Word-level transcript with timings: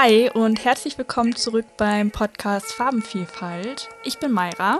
Hi 0.00 0.30
und 0.32 0.64
herzlich 0.64 0.96
willkommen 0.96 1.34
zurück 1.34 1.66
beim 1.76 2.12
Podcast 2.12 2.72
Farbenvielfalt. 2.72 3.88
Ich 4.04 4.20
bin 4.20 4.30
Mayra. 4.30 4.78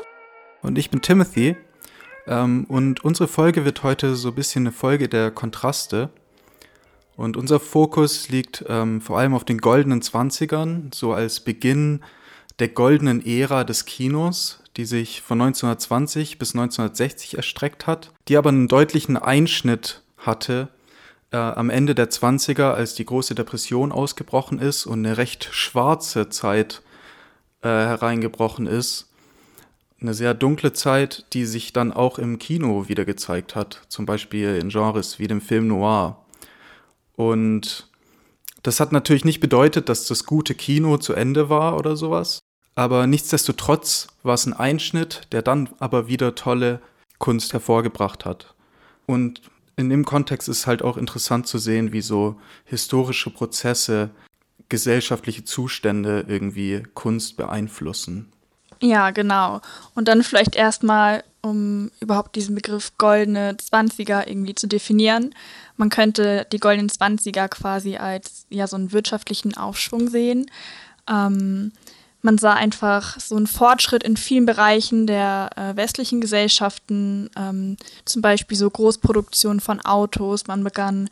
Und 0.62 0.78
ich 0.78 0.90
bin 0.90 1.02
Timothy. 1.02 1.56
Ähm, 2.28 2.66
und 2.68 3.04
unsere 3.04 3.26
Folge 3.26 3.64
wird 3.64 3.82
heute 3.82 4.14
so 4.14 4.28
ein 4.28 4.36
bisschen 4.36 4.62
eine 4.62 4.70
Folge 4.70 5.08
der 5.08 5.32
Kontraste. 5.32 6.10
Und 7.16 7.36
unser 7.36 7.58
Fokus 7.58 8.28
liegt 8.28 8.64
ähm, 8.68 9.00
vor 9.00 9.18
allem 9.18 9.34
auf 9.34 9.42
den 9.42 9.58
goldenen 9.58 10.02
Zwanzigern, 10.02 10.90
so 10.94 11.12
als 11.12 11.40
Beginn 11.40 12.04
der 12.60 12.68
goldenen 12.68 13.26
Ära 13.26 13.64
des 13.64 13.86
Kinos, 13.86 14.62
die 14.76 14.84
sich 14.84 15.22
von 15.22 15.40
1920 15.40 16.38
bis 16.38 16.54
1960 16.54 17.36
erstreckt 17.36 17.88
hat, 17.88 18.12
die 18.28 18.36
aber 18.36 18.50
einen 18.50 18.68
deutlichen 18.68 19.16
Einschnitt 19.16 20.00
hatte 20.16 20.68
äh, 21.32 21.36
am 21.36 21.70
Ende 21.70 21.94
der 21.94 22.10
20er, 22.10 22.72
als 22.72 22.94
die 22.94 23.04
große 23.04 23.34
Depression 23.34 23.92
ausgebrochen 23.92 24.58
ist 24.58 24.86
und 24.86 25.04
eine 25.04 25.16
recht 25.16 25.48
schwarze 25.52 26.28
Zeit 26.28 26.82
äh, 27.62 27.68
hereingebrochen 27.68 28.66
ist. 28.66 29.06
Eine 30.00 30.14
sehr 30.14 30.32
dunkle 30.34 30.72
Zeit, 30.72 31.26
die 31.32 31.44
sich 31.44 31.72
dann 31.72 31.92
auch 31.92 32.18
im 32.18 32.38
Kino 32.38 32.88
wieder 32.88 33.04
gezeigt 33.04 33.56
hat, 33.56 33.82
zum 33.88 34.06
Beispiel 34.06 34.56
in 34.56 34.68
Genres 34.68 35.18
wie 35.18 35.26
dem 35.26 35.40
Film 35.40 35.66
Noir. 35.66 36.24
Und 37.16 37.88
das 38.62 38.78
hat 38.80 38.92
natürlich 38.92 39.24
nicht 39.24 39.40
bedeutet, 39.40 39.88
dass 39.88 40.06
das 40.06 40.24
gute 40.24 40.54
Kino 40.54 40.98
zu 40.98 41.14
Ende 41.14 41.48
war 41.48 41.76
oder 41.76 41.96
sowas, 41.96 42.38
aber 42.78 43.08
nichtsdestotrotz 43.08 44.06
war 44.22 44.34
es 44.34 44.46
ein 44.46 44.52
Einschnitt, 44.52 45.22
der 45.32 45.42
dann 45.42 45.68
aber 45.80 46.06
wieder 46.06 46.36
tolle 46.36 46.80
Kunst 47.18 47.52
hervorgebracht 47.52 48.24
hat. 48.24 48.54
Und 49.04 49.42
in 49.78 49.88
dem 49.88 50.04
Kontext 50.04 50.48
ist 50.48 50.66
halt 50.66 50.82
auch 50.82 50.96
interessant 50.96 51.46
zu 51.46 51.58
sehen, 51.58 51.92
wie 51.92 52.00
so 52.00 52.38
historische 52.64 53.30
Prozesse, 53.30 54.10
gesellschaftliche 54.68 55.44
Zustände 55.44 56.24
irgendwie 56.26 56.82
Kunst 56.94 57.36
beeinflussen. 57.36 58.32
Ja, 58.82 59.12
genau. 59.12 59.60
Und 59.94 60.08
dann 60.08 60.24
vielleicht 60.24 60.56
erstmal, 60.56 61.22
um 61.42 61.92
überhaupt 62.00 62.34
diesen 62.34 62.56
Begriff 62.56 62.98
goldene 62.98 63.56
Zwanziger 63.56 64.26
irgendwie 64.26 64.56
zu 64.56 64.66
definieren. 64.66 65.32
Man 65.76 65.90
könnte 65.90 66.46
die 66.50 66.58
goldenen 66.58 66.88
Zwanziger 66.88 67.48
quasi 67.48 67.96
als 67.96 68.46
ja 68.50 68.66
so 68.66 68.76
einen 68.76 68.92
wirtschaftlichen 68.92 69.56
Aufschwung 69.56 70.08
sehen. 70.08 70.50
Ähm, 71.08 71.72
man 72.22 72.38
sah 72.38 72.54
einfach 72.54 73.18
so 73.20 73.36
einen 73.36 73.46
Fortschritt 73.46 74.02
in 74.02 74.16
vielen 74.16 74.46
Bereichen 74.46 75.06
der 75.06 75.50
äh, 75.56 75.76
westlichen 75.76 76.20
Gesellschaften, 76.20 77.30
ähm, 77.36 77.76
zum 78.04 78.22
Beispiel 78.22 78.56
so 78.56 78.68
Großproduktion 78.68 79.60
von 79.60 79.80
Autos. 79.80 80.46
Man 80.46 80.64
begann 80.64 81.08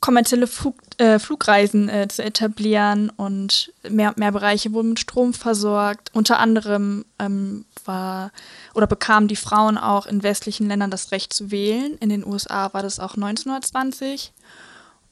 kommerzielle 0.00 0.46
Flug, 0.46 0.76
äh, 0.98 1.18
Flugreisen 1.18 1.88
äh, 1.88 2.08
zu 2.08 2.24
etablieren 2.24 3.10
und 3.10 3.72
mehr, 3.88 4.14
mehr 4.16 4.32
Bereiche 4.32 4.72
wurden 4.72 4.90
mit 4.90 5.00
Strom 5.00 5.34
versorgt. 5.34 6.10
Unter 6.14 6.38
anderem 6.38 7.04
ähm, 7.18 7.64
war 7.84 8.32
oder 8.74 8.86
bekamen 8.86 9.28
die 9.28 9.36
Frauen 9.36 9.78
auch 9.78 10.06
in 10.06 10.22
westlichen 10.22 10.66
Ländern 10.66 10.90
das 10.90 11.12
Recht 11.12 11.32
zu 11.32 11.50
wählen. 11.50 11.96
In 12.00 12.08
den 12.08 12.26
USA 12.26 12.72
war 12.72 12.82
das 12.82 12.98
auch 12.98 13.14
1920. 13.14 14.32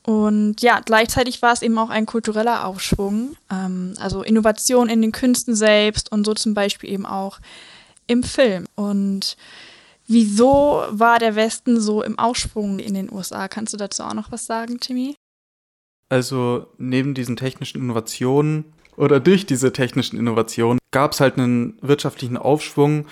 Und 0.09 0.63
ja, 0.63 0.81
gleichzeitig 0.83 1.43
war 1.43 1.53
es 1.53 1.61
eben 1.61 1.77
auch 1.77 1.91
ein 1.91 2.07
kultureller 2.07 2.65
Aufschwung, 2.65 3.37
ähm, 3.53 3.93
also 4.01 4.23
Innovation 4.23 4.89
in 4.89 5.03
den 5.03 5.13
Künsten 5.13 5.55
selbst 5.55 6.11
und 6.11 6.25
so 6.25 6.33
zum 6.33 6.55
Beispiel 6.55 6.89
eben 6.89 7.05
auch 7.05 7.41
im 8.07 8.23
Film. 8.23 8.65
Und 8.75 9.37
wieso 10.07 10.83
war 10.89 11.19
der 11.19 11.37
Westen 11.37 11.79
so 11.79 12.03
im 12.03 12.19
Aufschwung 12.19 12.79
in 12.79 12.95
den 12.95 13.13
USA? 13.13 13.49
Kannst 13.49 13.75
du 13.75 13.77
dazu 13.77 14.03
auch 14.03 14.15
noch 14.15 14.33
was 14.33 14.47
sagen, 14.47 14.81
Timmy? 14.81 15.15
Also 16.09 16.69
neben 16.79 17.13
diesen 17.13 17.37
technischen 17.37 17.79
Innovationen 17.79 18.65
oder 18.97 19.21
durch 19.21 19.45
diese 19.45 19.75
technischen 19.75 20.19
Innovationen 20.19 20.79
gab 20.91 21.13
es 21.13 21.21
halt 21.21 21.37
einen 21.37 21.77
wirtschaftlichen 21.83 22.39
Aufschwung, 22.39 23.05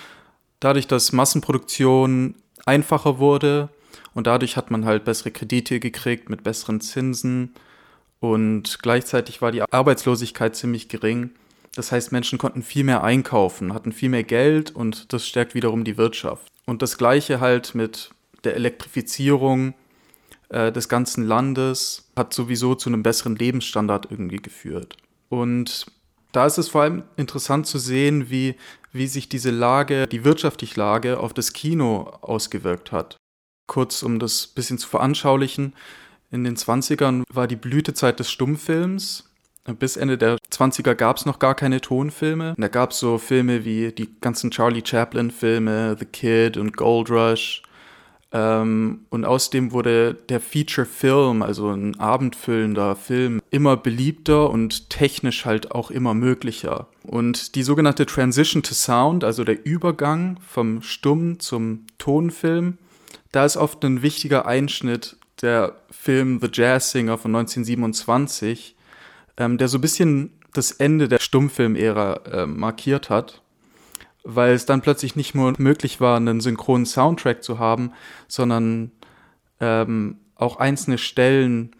dadurch, 0.59 0.87
dass 0.87 1.11
Massenproduktion 1.11 2.33
einfacher 2.65 3.19
wurde, 3.19 3.69
und 4.17 4.25
dadurch 4.25 4.57
hat 4.57 4.71
man 4.71 4.83
halt 4.83 5.05
bessere 5.05 5.29
Kredite 5.29 5.79
gekriegt 5.79 6.27
mit 6.27 6.43
besseren 6.43 6.81
Zinsen. 6.81 7.53
Und 8.19 8.79
gleichzeitig 8.81 9.43
war 9.43 9.51
die 9.51 9.61
Arbeitslosigkeit 9.61 10.55
ziemlich 10.55 10.89
gering. 10.89 11.29
Das 11.75 11.91
heißt, 11.91 12.11
Menschen 12.11 12.39
konnten 12.39 12.63
viel 12.63 12.83
mehr 12.83 13.03
einkaufen, 13.03 13.75
hatten 13.75 13.91
viel 13.91 14.09
mehr 14.09 14.23
Geld 14.23 14.71
und 14.71 15.13
das 15.13 15.27
stärkt 15.27 15.53
wiederum 15.53 15.83
die 15.83 15.97
Wirtschaft. 15.97 16.47
Und 16.65 16.81
das 16.81 16.97
gleiche 16.97 17.39
halt 17.39 17.75
mit 17.75 18.09
der 18.43 18.55
Elektrifizierung 18.55 19.75
äh, 20.49 20.71
des 20.71 20.89
ganzen 20.89 21.23
Landes 21.23 22.09
hat 22.15 22.33
sowieso 22.33 22.73
zu 22.73 22.89
einem 22.89 23.03
besseren 23.03 23.35
Lebensstandard 23.35 24.07
irgendwie 24.09 24.37
geführt. 24.37 24.97
Und 25.29 25.85
da 26.31 26.47
ist 26.47 26.57
es 26.57 26.69
vor 26.69 26.81
allem 26.81 27.03
interessant 27.17 27.67
zu 27.67 27.77
sehen, 27.77 28.31
wie, 28.31 28.55
wie 28.91 29.05
sich 29.05 29.29
diese 29.29 29.51
Lage, 29.51 30.07
die 30.07 30.23
wirtschaftliche 30.23 30.79
Lage 30.79 31.19
auf 31.19 31.35
das 31.35 31.53
Kino 31.53 32.17
ausgewirkt 32.21 32.91
hat. 32.91 33.17
Kurz, 33.67 34.01
um 34.03 34.19
das 34.19 34.47
ein 34.47 34.55
bisschen 34.55 34.77
zu 34.77 34.87
veranschaulichen, 34.87 35.73
in 36.31 36.43
den 36.43 36.55
20ern 36.57 37.23
war 37.31 37.47
die 37.47 37.55
Blütezeit 37.55 38.19
des 38.19 38.29
Stummfilms. 38.29 39.29
Bis 39.79 39.97
Ende 39.97 40.17
der 40.17 40.37
20er 40.51 40.95
gab 40.95 41.17
es 41.17 41.25
noch 41.25 41.39
gar 41.39 41.53
keine 41.53 41.81
Tonfilme. 41.81 42.55
Da 42.57 42.67
gab 42.69 42.91
es 42.91 42.99
so 42.99 43.17
Filme 43.17 43.65
wie 43.65 43.91
die 43.91 44.09
ganzen 44.21 44.49
Charlie 44.51 44.83
Chaplin-Filme, 44.85 45.97
The 45.99 46.05
Kid 46.05 46.57
und 46.57 46.75
Gold 46.77 47.09
Rush. 47.09 47.63
Ähm, 48.31 49.05
und 49.09 49.25
außerdem 49.25 49.71
wurde 49.71 50.13
der 50.13 50.41
Feature-Film, 50.41 51.41
also 51.41 51.69
ein 51.69 51.99
abendfüllender 51.99 52.95
Film, 52.95 53.41
immer 53.51 53.77
beliebter 53.77 54.49
und 54.49 54.89
technisch 54.89 55.45
halt 55.45 55.71
auch 55.71 55.91
immer 55.91 56.13
möglicher. 56.13 56.87
Und 57.03 57.55
die 57.55 57.63
sogenannte 57.63 58.05
Transition 58.05 58.63
to 58.63 58.73
Sound, 58.73 59.23
also 59.23 59.43
der 59.45 59.65
Übergang 59.65 60.39
vom 60.45 60.81
Stumm 60.81 61.39
zum 61.39 61.85
Tonfilm, 61.97 62.77
da 63.31 63.45
ist 63.45 63.57
oft 63.57 63.83
ein 63.83 64.01
wichtiger 64.01 64.45
Einschnitt 64.45 65.17
der 65.41 65.75
Film 65.91 66.39
The 66.41 66.49
Jazz 66.51 66.91
Singer 66.91 67.17
von 67.17 67.35
1927, 67.35 68.75
ähm, 69.37 69.57
der 69.57 69.67
so 69.67 69.77
ein 69.77 69.81
bisschen 69.81 70.31
das 70.53 70.71
Ende 70.71 71.07
der 71.07 71.19
Stummfilmära 71.19 72.21
äh, 72.31 72.45
markiert 72.47 73.09
hat, 73.09 73.41
weil 74.23 74.53
es 74.53 74.65
dann 74.65 74.81
plötzlich 74.81 75.15
nicht 75.15 75.35
nur 75.35 75.53
möglich 75.57 76.01
war, 76.01 76.17
einen 76.17 76.41
synchronen 76.41 76.85
Soundtrack 76.85 77.43
zu 77.43 77.59
haben, 77.59 77.91
sondern 78.27 78.91
ähm, 79.59 80.17
auch 80.35 80.57
einzelne 80.57 80.97
Stellen 80.97 81.71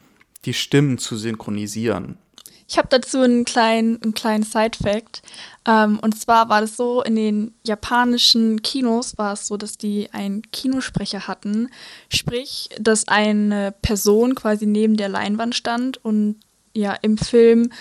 die 0.46 0.54
Stimmen 0.54 0.98
zu 0.98 1.16
synchronisieren. 1.16 2.18
Ich 2.68 2.78
habe 2.78 2.90
dazu 2.90 3.22
einen 3.22 3.46
kleinen, 3.46 4.02
einen 4.02 4.14
kleinen 4.14 4.44
Side-Fact. 4.44 5.22
Ähm, 5.66 6.00
und 6.00 6.20
zwar 6.20 6.50
war 6.50 6.62
das 6.62 6.76
so, 6.76 7.02
in 7.02 7.16
den 7.16 7.54
japanischen 7.64 8.62
Kinos 8.62 9.18
war 9.18 9.34
es 9.34 9.48
so, 9.48 9.56
dass 9.56 9.78
die 9.78 10.10
einen 10.12 10.42
Kinosprecher 10.52 11.28
hatten. 11.28 11.70
Sprich, 12.10 12.70
dass 12.80 13.08
eine 13.08 13.74
Person 13.82 14.36
quasi 14.36 14.66
neben 14.66 14.98
der 14.98 15.10
Leinwand 15.10 15.56
stand 15.56 16.04
und 16.04 16.36
ja 16.74 16.94
im 17.02 17.18
Film 17.18 17.72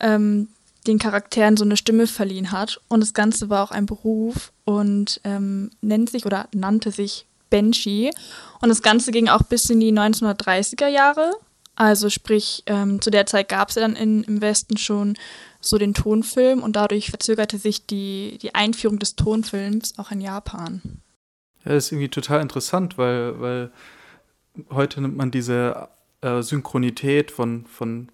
ähm, 0.00 0.48
den 0.86 0.98
Charakteren 0.98 1.56
so 1.56 1.64
eine 1.64 1.76
Stimme 1.76 2.06
verliehen 2.06 2.50
hat. 2.50 2.80
Und 2.88 3.00
das 3.00 3.14
Ganze 3.14 3.50
war 3.50 3.62
auch 3.62 3.70
ein 3.70 3.86
Beruf 3.86 4.52
und 4.64 5.20
ähm, 5.24 5.70
nennt 5.80 6.10
sich 6.10 6.26
oder 6.26 6.48
nannte 6.52 6.90
sich 6.90 7.26
Benshi. 7.50 8.10
Und 8.60 8.68
das 8.68 8.82
Ganze 8.82 9.12
ging 9.12 9.28
auch 9.28 9.42
bis 9.42 9.70
in 9.70 9.80
die 9.80 9.92
1930er 9.92 10.88
Jahre. 10.88 11.32
Also 11.76 12.08
sprich, 12.08 12.62
ähm, 12.66 13.00
zu 13.00 13.10
der 13.10 13.26
Zeit 13.26 13.48
gab 13.48 13.68
es 13.68 13.74
ja 13.74 13.82
dann 13.82 13.96
in, 13.96 14.22
im 14.24 14.40
Westen 14.40 14.76
schon 14.76 15.14
so 15.60 15.78
den 15.78 15.94
Tonfilm 15.94 16.62
und 16.62 16.76
dadurch 16.76 17.10
verzögerte 17.10 17.58
sich 17.58 17.86
die, 17.86 18.38
die 18.40 18.54
Einführung 18.54 18.98
des 18.98 19.16
Tonfilms 19.16 19.98
auch 19.98 20.10
in 20.10 20.20
Japan. 20.20 20.82
Ja, 21.64 21.72
das 21.72 21.86
ist 21.86 21.92
irgendwie 21.92 22.10
total 22.10 22.42
interessant, 22.42 22.98
weil, 22.98 23.40
weil 23.40 23.72
heute 24.70 25.00
nimmt 25.00 25.16
man 25.16 25.30
diese 25.30 25.88
äh, 26.20 26.42
Synchronität 26.42 27.30
von, 27.30 27.66
von 27.66 28.08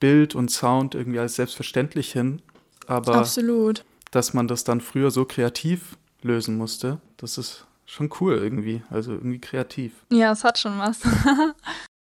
Bild 0.00 0.34
und 0.34 0.50
Sound 0.50 0.94
irgendwie 0.94 1.18
als 1.18 1.36
selbstverständlich 1.36 2.12
hin. 2.12 2.42
Aber 2.86 3.16
Absolut. 3.16 3.84
dass 4.10 4.34
man 4.34 4.48
das 4.48 4.64
dann 4.64 4.80
früher 4.80 5.10
so 5.10 5.24
kreativ 5.24 5.96
lösen 6.22 6.56
musste, 6.56 6.98
das 7.18 7.38
ist 7.38 7.66
schon 7.84 8.10
cool 8.20 8.34
irgendwie. 8.34 8.82
Also 8.90 9.12
irgendwie 9.12 9.40
kreativ. 9.40 9.92
Ja, 10.10 10.32
es 10.32 10.42
hat 10.42 10.58
schon 10.58 10.78
was. 10.78 11.00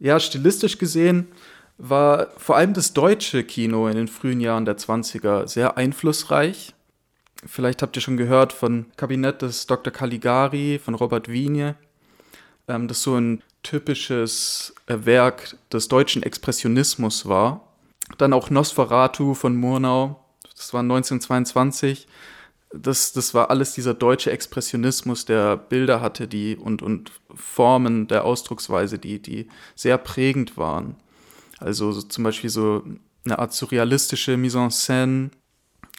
Ja, 0.00 0.18
stilistisch 0.18 0.78
gesehen 0.78 1.28
war 1.76 2.28
vor 2.38 2.56
allem 2.56 2.72
das 2.72 2.94
deutsche 2.94 3.44
Kino 3.44 3.86
in 3.86 3.96
den 3.96 4.08
frühen 4.08 4.40
Jahren 4.40 4.64
der 4.64 4.78
20er 4.78 5.46
sehr 5.46 5.76
einflussreich. 5.76 6.74
Vielleicht 7.46 7.82
habt 7.82 7.96
ihr 7.96 8.02
schon 8.02 8.16
gehört 8.16 8.54
von 8.54 8.86
Kabinett 8.96 9.42
des 9.42 9.66
Dr. 9.66 9.92
Caligari 9.92 10.80
von 10.82 10.94
Robert 10.94 11.28
Wienie, 11.28 11.72
ähm, 12.66 12.88
das 12.88 13.02
so 13.02 13.16
ein 13.16 13.42
typisches 13.62 14.74
äh, 14.86 14.96
Werk 15.04 15.56
des 15.70 15.88
deutschen 15.88 16.22
Expressionismus 16.22 17.26
war. 17.26 17.68
Dann 18.16 18.32
auch 18.32 18.48
Nosferatu 18.48 19.34
von 19.34 19.54
Murnau, 19.54 20.18
das 20.56 20.72
war 20.72 20.80
1922 20.80 22.08
das, 22.72 23.12
das 23.12 23.34
war 23.34 23.50
alles 23.50 23.74
dieser 23.74 23.94
deutsche 23.94 24.30
Expressionismus, 24.30 25.24
der 25.24 25.56
Bilder 25.56 26.00
hatte, 26.00 26.28
die 26.28 26.56
und, 26.56 26.82
und 26.82 27.10
Formen 27.34 28.06
der 28.06 28.24
Ausdrucksweise, 28.24 28.98
die, 28.98 29.20
die 29.20 29.48
sehr 29.74 29.98
prägend 29.98 30.56
waren. 30.56 30.96
Also 31.58 31.92
so 31.92 32.02
zum 32.02 32.24
Beispiel 32.24 32.50
so 32.50 32.84
eine 33.24 33.38
Art 33.38 33.52
surrealistische 33.52 34.36
Mise 34.36 34.58
en 34.58 34.70
scène 34.70 35.30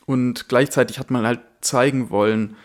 und 0.06 0.50
gleichzeitig 0.50 0.98
hat 0.98 1.12
man 1.12 1.26
halt 1.26 1.42
zeigen 1.62 2.10
wollen, 2.10 2.56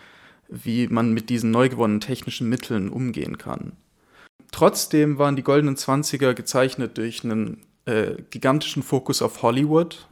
wie 0.47 0.87
man 0.87 1.13
mit 1.13 1.29
diesen 1.29 1.51
neu 1.51 1.69
gewonnenen 1.69 1.99
technischen 1.99 2.49
Mitteln 2.49 2.89
umgehen 2.89 3.37
kann. 3.37 3.73
Trotzdem 4.51 5.17
waren 5.17 5.35
die 5.35 5.43
goldenen 5.43 5.75
Zwanziger 5.75 6.33
gezeichnet 6.33 6.97
durch 6.97 7.23
einen 7.23 7.65
äh, 7.85 8.15
gigantischen 8.29 8.81
Fokus 8.81 9.21
auf 9.21 9.41
Hollywood. 9.43 10.07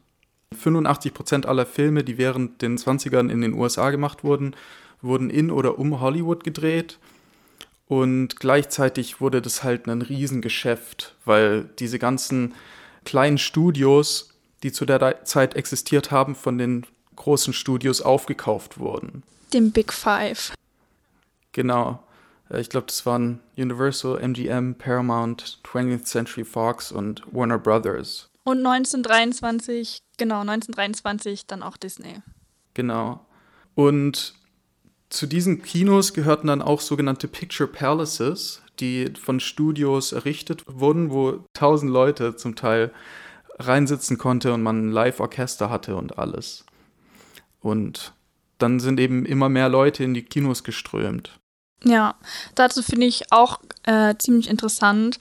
85 0.54 1.14
Prozent 1.14 1.46
aller 1.46 1.66
Filme, 1.66 2.04
die 2.04 2.18
während 2.18 2.62
den 2.62 2.78
20ern 2.78 3.30
in 3.30 3.42
den 3.42 3.54
USA 3.54 3.90
gemacht 3.90 4.24
wurden, 4.24 4.56
wurden 5.02 5.30
in 5.30 5.52
oder 5.52 5.78
um 5.80 6.00
Hollywood 6.00 6.44
gedreht. 6.44 6.98
Und 7.88 8.40
gleichzeitig 8.40 9.22
wurde 9.22 9.42
das 9.42 9.64
halt 9.64 9.88
ein 9.88 10.02
Riesengeschäft, 10.02 11.16
weil 11.26 11.70
diese 11.80 12.00
ganzen 12.00 12.54
kleinen 13.04 13.38
Studios, 13.38 14.34
die 14.64 14.72
zu 14.72 14.86
der 14.86 15.24
Zeit 15.26 15.56
existiert 15.56 16.10
haben, 16.10 16.36
von 16.36 16.58
den 16.58 16.86
großen 17.16 17.54
Studios 17.54 18.02
aufgekauft 18.02 18.80
wurden. 18.80 19.24
Dem 19.54 19.72
Big 19.72 19.94
Five. 19.94 20.54
Genau. 21.52 22.04
Äh, 22.50 22.60
ich 22.60 22.70
glaube, 22.70 22.88
das 22.88 23.06
waren 23.06 23.40
Universal, 23.58 24.20
MGM, 24.20 24.76
Paramount, 24.76 25.60
20th 25.64 26.04
Century 26.04 26.44
Fox 26.44 26.92
und 26.92 27.24
Warner 27.32 27.60
Brothers. 27.60 28.30
Und 28.46 28.66
1923, 28.66 30.00
genau, 30.18 30.42
1923 30.42 31.48
dann 31.48 31.64
auch 31.64 31.78
Disney. 31.78 32.22
Genau. 32.76 33.26
Und 33.74 34.36
zu 35.10 35.26
diesen 35.26 35.64
Kinos 35.64 36.14
gehörten 36.14 36.48
dann 36.48 36.62
auch 36.62 36.80
sogenannte 36.80 37.28
Picture 37.28 37.68
Palaces, 37.68 38.62
die 38.80 39.12
von 39.20 39.40
Studios 39.40 40.12
errichtet 40.12 40.64
wurden, 40.68 41.10
wo 41.10 41.44
tausend 41.54 41.92
Leute 41.92 42.36
zum 42.36 42.56
Teil 42.56 42.92
reinsitzen 43.58 44.18
konnte 44.18 44.54
und 44.54 44.62
man 44.62 44.88
ein 44.88 44.92
Live-Orchester 44.92 45.70
hatte 45.70 45.96
und 45.96 46.20
alles. 46.20 46.66
Und 47.62 48.14
dann 48.60 48.80
sind 48.80 49.00
eben 49.00 49.26
immer 49.26 49.50
mehr 49.50 49.70
Leute 49.70 50.04
in 50.04 50.14
die 50.14 50.24
Kinos 50.24 50.64
geströmt. 50.64 51.40
Ja, 51.84 52.16
dazu 52.56 52.82
finde 52.82 53.06
ich 53.06 53.32
auch 53.32 53.60
äh, 53.84 54.16
ziemlich 54.18 54.50
interessant, 54.50 55.20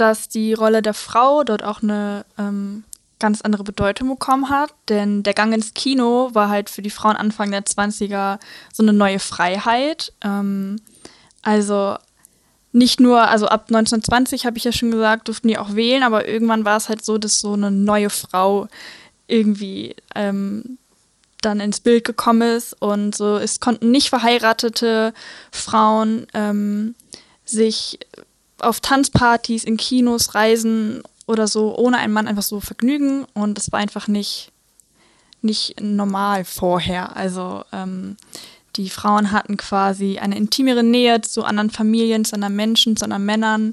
dass 0.00 0.28
die 0.28 0.54
Rolle 0.54 0.82
der 0.82 0.94
Frau 0.94 1.44
dort 1.44 1.62
auch 1.62 1.82
eine 1.82 2.24
ähm, 2.38 2.84
ganz 3.18 3.42
andere 3.42 3.64
Bedeutung 3.64 4.08
bekommen 4.08 4.48
hat. 4.48 4.72
Denn 4.88 5.22
der 5.22 5.34
Gang 5.34 5.52
ins 5.52 5.74
Kino 5.74 6.30
war 6.32 6.48
halt 6.48 6.70
für 6.70 6.82
die 6.82 6.90
Frauen 6.90 7.16
Anfang 7.16 7.50
der 7.50 7.64
20er 7.64 8.38
so 8.72 8.82
eine 8.82 8.92
neue 8.92 9.18
Freiheit. 9.18 10.12
Ähm, 10.22 10.80
also 11.42 11.96
nicht 12.72 13.00
nur, 13.00 13.28
also 13.28 13.46
ab 13.46 13.66
1920 13.68 14.46
habe 14.46 14.56
ich 14.56 14.64
ja 14.64 14.72
schon 14.72 14.90
gesagt, 14.90 15.28
durften 15.28 15.48
die 15.48 15.58
auch 15.58 15.74
wählen, 15.74 16.02
aber 16.02 16.26
irgendwann 16.26 16.64
war 16.64 16.76
es 16.76 16.88
halt 16.88 17.04
so, 17.04 17.18
dass 17.18 17.40
so 17.40 17.52
eine 17.52 17.70
neue 17.70 18.10
Frau 18.10 18.68
irgendwie 19.26 19.96
ähm, 20.14 20.78
dann 21.42 21.60
ins 21.60 21.80
Bild 21.80 22.04
gekommen 22.04 22.42
ist 22.42 22.80
und 22.80 23.14
so 23.14 23.36
es 23.36 23.60
konnten 23.60 23.90
nicht 23.90 24.10
verheiratete 24.10 25.14
Frauen 25.50 26.26
ähm, 26.34 26.94
sich 27.44 27.98
auf 28.62 28.80
Tanzpartys 28.80 29.64
in 29.64 29.76
Kinos 29.76 30.34
reisen 30.34 31.02
oder 31.26 31.46
so 31.46 31.76
ohne 31.76 31.98
einen 31.98 32.12
Mann 32.12 32.28
einfach 32.28 32.42
so 32.42 32.60
vergnügen 32.60 33.26
und 33.34 33.56
das 33.56 33.72
war 33.72 33.80
einfach 33.80 34.08
nicht 34.08 34.52
nicht 35.42 35.80
normal 35.80 36.44
vorher 36.44 37.16
also 37.16 37.64
ähm, 37.72 38.16
die 38.76 38.90
Frauen 38.90 39.32
hatten 39.32 39.56
quasi 39.56 40.18
eine 40.18 40.36
intimere 40.36 40.82
Nähe 40.82 41.20
zu 41.20 41.44
anderen 41.44 41.70
Familien, 41.70 42.24
zu 42.24 42.34
anderen 42.34 42.56
Menschen, 42.56 42.96
zu 42.96 43.04
anderen 43.04 43.24
Männern. 43.24 43.72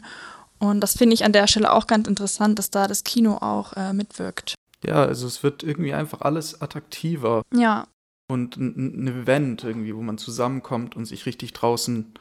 Und 0.60 0.82
das 0.82 0.98
finde 0.98 1.14
ich 1.14 1.24
an 1.24 1.34
der 1.34 1.48
Stelle 1.48 1.72
auch 1.72 1.88
ganz 1.88 2.08
interessant, 2.08 2.58
dass 2.58 2.72
da 2.72 2.88
das 2.88 3.04
Kino 3.04 3.38
auch 3.38 3.74
äh, 3.74 3.94
mitwirkt. 3.94 4.56
Ja, 4.84 5.06
also 5.06 5.28
es 5.28 5.44
wird 5.44 5.64
irgendwie 5.64 5.94
einfach 5.94 6.22
alles 6.22 6.62
attraktiver. 6.62 7.44
Ja. 7.54 7.88
Und 8.28 8.58
ein, 8.58 9.06
ein 9.06 9.08
Event 9.08 9.64
irgendwie, 9.64 9.96
wo 9.96 10.02
man 10.02 10.18
zusammenkommt 10.18 10.96
und 10.96 11.06
sich 11.06 11.26
richtig 11.26 11.54
draußen 11.54 12.14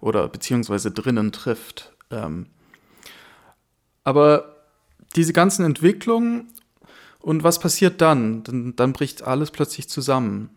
oder 0.00 0.28
beziehungsweise 0.28 0.90
drinnen 0.90 1.32
trifft. 1.32 1.93
Ähm, 2.10 2.46
aber 4.02 4.56
diese 5.16 5.32
ganzen 5.32 5.64
Entwicklungen 5.64 6.52
und 7.20 7.42
was 7.42 7.58
passiert 7.58 8.00
dann? 8.00 8.44
Dann, 8.44 8.76
dann 8.76 8.92
bricht 8.92 9.22
alles 9.22 9.50
plötzlich 9.50 9.88
zusammen. 9.88 10.50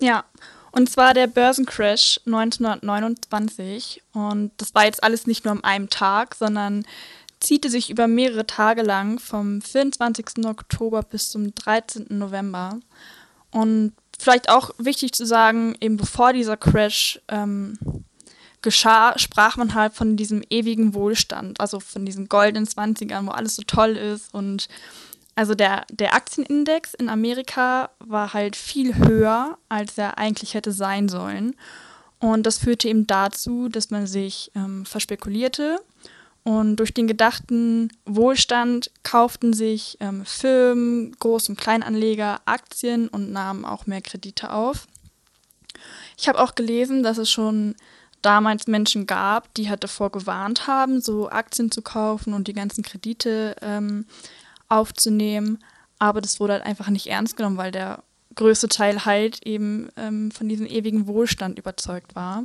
Ja, 0.00 0.24
und 0.72 0.90
zwar 0.90 1.14
der 1.14 1.26
Börsencrash 1.26 2.20
1929. 2.26 4.02
Und 4.12 4.52
das 4.56 4.74
war 4.74 4.84
jetzt 4.84 5.02
alles 5.02 5.26
nicht 5.26 5.44
nur 5.44 5.52
an 5.52 5.64
einem 5.64 5.90
Tag, 5.90 6.34
sondern 6.34 6.84
ziehte 7.40 7.70
sich 7.70 7.90
über 7.90 8.06
mehrere 8.08 8.46
Tage 8.46 8.82
lang 8.82 9.18
vom 9.18 9.60
24. 9.60 10.44
Oktober 10.46 11.02
bis 11.02 11.30
zum 11.30 11.54
13. 11.54 12.06
November. 12.10 12.78
Und 13.50 13.92
vielleicht 14.18 14.50
auch 14.50 14.70
wichtig 14.78 15.12
zu 15.12 15.24
sagen, 15.24 15.76
eben 15.80 15.96
bevor 15.96 16.32
dieser 16.32 16.56
Crash 16.56 17.20
ähm, 17.28 17.78
geschah, 18.62 19.18
sprach 19.18 19.56
man 19.56 19.74
halt 19.74 19.94
von 19.94 20.16
diesem 20.16 20.42
ewigen 20.50 20.94
Wohlstand, 20.94 21.60
also 21.60 21.80
von 21.80 22.04
diesen 22.04 22.28
goldenen 22.28 22.66
Zwanzigern, 22.66 23.26
wo 23.26 23.30
alles 23.30 23.56
so 23.56 23.62
toll 23.62 23.96
ist. 23.96 24.32
Und 24.34 24.68
also 25.34 25.54
der, 25.54 25.84
der 25.90 26.14
Aktienindex 26.14 26.94
in 26.94 27.08
Amerika 27.08 27.90
war 28.00 28.34
halt 28.34 28.56
viel 28.56 28.96
höher, 28.96 29.58
als 29.68 29.96
er 29.98 30.18
eigentlich 30.18 30.54
hätte 30.54 30.72
sein 30.72 31.08
sollen. 31.08 31.54
Und 32.20 32.46
das 32.46 32.58
führte 32.58 32.88
eben 32.88 33.06
dazu, 33.06 33.68
dass 33.68 33.90
man 33.90 34.06
sich 34.06 34.50
ähm, 34.56 34.84
verspekulierte 34.84 35.78
und 36.48 36.76
durch 36.76 36.94
den 36.94 37.06
gedachten 37.06 37.90
Wohlstand 38.06 38.90
kauften 39.02 39.52
sich 39.52 39.98
ähm, 40.00 40.24
Firmen, 40.24 41.14
Groß- 41.16 41.50
und 41.50 41.60
Kleinanleger 41.60 42.40
Aktien 42.46 43.08
und 43.08 43.32
nahmen 43.32 43.66
auch 43.66 43.86
mehr 43.86 44.00
Kredite 44.00 44.50
auf. 44.50 44.86
Ich 46.16 46.26
habe 46.26 46.40
auch 46.40 46.54
gelesen, 46.54 47.02
dass 47.02 47.18
es 47.18 47.30
schon 47.30 47.74
damals 48.22 48.66
Menschen 48.66 49.06
gab, 49.06 49.52
die 49.54 49.68
halt 49.68 49.84
davor 49.84 50.10
gewarnt 50.10 50.66
haben, 50.66 51.00
so 51.00 51.28
Aktien 51.28 51.70
zu 51.70 51.82
kaufen 51.82 52.34
und 52.34 52.48
die 52.48 52.52
ganzen 52.52 52.82
Kredite 52.82 53.56
ähm, 53.62 54.06
aufzunehmen. 54.68 55.58
Aber 55.98 56.20
das 56.20 56.40
wurde 56.40 56.54
halt 56.54 56.66
einfach 56.66 56.88
nicht 56.88 57.06
ernst 57.06 57.36
genommen, 57.36 57.56
weil 57.56 57.72
der 57.72 58.02
größte 58.34 58.68
Teil 58.68 59.04
halt 59.04 59.44
eben 59.46 59.88
ähm, 59.96 60.30
von 60.30 60.48
diesem 60.48 60.66
ewigen 60.66 61.06
Wohlstand 61.06 61.58
überzeugt 61.58 62.14
war. 62.14 62.44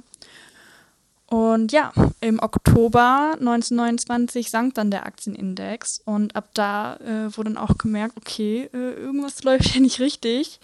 Und 1.27 1.71
ja, 1.71 1.91
im 2.19 2.39
Oktober 2.39 3.31
1929 3.39 4.51
sank 4.51 4.75
dann 4.75 4.91
der 4.91 5.05
Aktienindex 5.05 6.01
und 6.05 6.36
ab 6.36 6.50
da 6.53 6.97
äh, 6.97 7.36
wurde 7.36 7.51
dann 7.51 7.57
auch 7.57 7.77
gemerkt, 7.77 8.17
okay, 8.17 8.69
äh, 8.74 8.93
irgendwas 8.93 9.43
läuft 9.43 9.65
hier 9.65 9.81
nicht 9.81 10.00
richtig. 10.00 10.59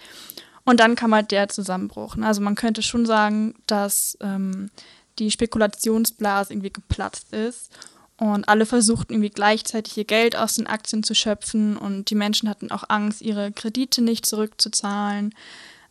Und 0.66 0.80
dann 0.80 0.96
kam 0.96 1.16
halt 1.16 1.32
der 1.32 1.50
Zusammenbruch. 1.50 2.16
Ne? 2.16 2.28
Also 2.28 2.42
man 2.42 2.54
könnte 2.54 2.84
schon 2.84 3.08
sagen, 3.08 3.56
dass 3.66 4.16
ähm, 4.22 4.70
die 5.20 5.32
Spekulationsblase 5.32 6.54
irgendwie 6.54 6.72
geplatzt 6.72 7.34
ist 7.34 7.72
und 8.18 8.50
alle 8.50 8.66
versuchten 8.66 9.14
irgendwie 9.14 9.30
gleichzeitig 9.30 9.98
ihr 9.98 10.06
Geld 10.06 10.36
aus 10.36 10.56
den 10.56 10.68
Aktien 10.68 11.04
zu 11.04 11.16
schöpfen 11.16 11.78
und 11.78 12.10
die 12.10 12.16
Menschen 12.16 12.50
hatten 12.50 12.72
auch 12.72 12.84
Angst, 12.88 13.22
ihre 13.22 13.52
Kredite 13.52 14.02
nicht 14.02 14.26
zurückzuzahlen, 14.26 15.34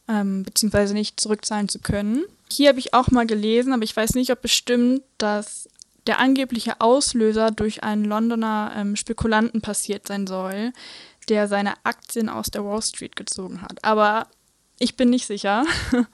ähm, 0.09 0.43
beziehungsweise 0.43 0.95
nicht 0.95 1.21
zurückzahlen 1.21 1.69
zu 1.69 1.79
können. 1.79 2.25
Hier 2.51 2.71
habe 2.71 2.79
ich 2.79 2.95
auch 2.95 3.11
mal 3.11 3.27
gelesen, 3.27 3.73
aber 3.73 3.83
ich 3.83 3.97
weiß 3.97 4.15
nicht, 4.15 4.31
ob 4.31 4.43
bestimmt, 4.43 5.03
dass 5.19 5.69
der 6.07 6.19
angebliche 6.19 6.81
Auslöser 6.81 7.51
durch 7.51 7.83
einen 7.83 8.05
Londoner 8.05 8.73
ähm, 8.75 8.97
Spekulanten 8.97 9.61
passiert 9.61 10.09
sein 10.09 10.27
soll, 10.27 10.73
der 11.29 11.49
seine 11.49 11.75
Aktien 11.85 12.29
aus 12.29 12.51
der 12.51 12.65
Wall 12.65 12.83
Street 12.83 13.17
gezogen 13.17 13.63
hat. 13.63 13.85
Aber 13.85 14.27
ich 14.79 14.97
bin 14.97 15.11
nicht 15.11 15.27
sicher. 15.27 15.65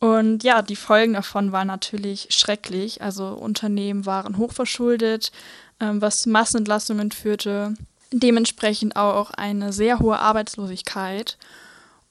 Und 0.00 0.44
ja, 0.44 0.62
die 0.62 0.76
Folgen 0.76 1.14
davon 1.14 1.50
waren 1.52 1.66
natürlich 1.66 2.28
schrecklich. 2.30 3.02
Also 3.02 3.28
Unternehmen 3.28 4.06
waren 4.06 4.38
hochverschuldet, 4.38 5.32
ähm, 5.80 6.00
was 6.00 6.22
zu 6.22 6.30
Massenentlassungen 6.30 7.10
führte. 7.10 7.74
Dementsprechend 8.12 8.96
auch 8.96 9.30
eine 9.32 9.72
sehr 9.72 9.98
hohe 9.98 10.18
Arbeitslosigkeit. 10.18 11.36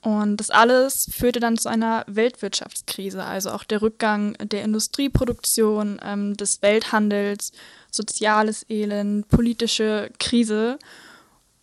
Und 0.01 0.37
das 0.37 0.51
alles 0.51 1.09
führte 1.11 1.39
dann 1.39 1.57
zu 1.57 1.69
einer 1.69 2.03
Weltwirtschaftskrise, 2.07 3.23
also 3.23 3.49
auch 3.51 3.63
der 3.63 3.81
Rückgang 3.81 4.33
der 4.39 4.63
Industrieproduktion, 4.63 5.99
ähm, 6.03 6.37
des 6.37 6.61
Welthandels, 6.61 7.51
soziales 7.89 8.65
Elend, 8.69 9.27
politische 9.29 10.11
Krise. 10.19 10.77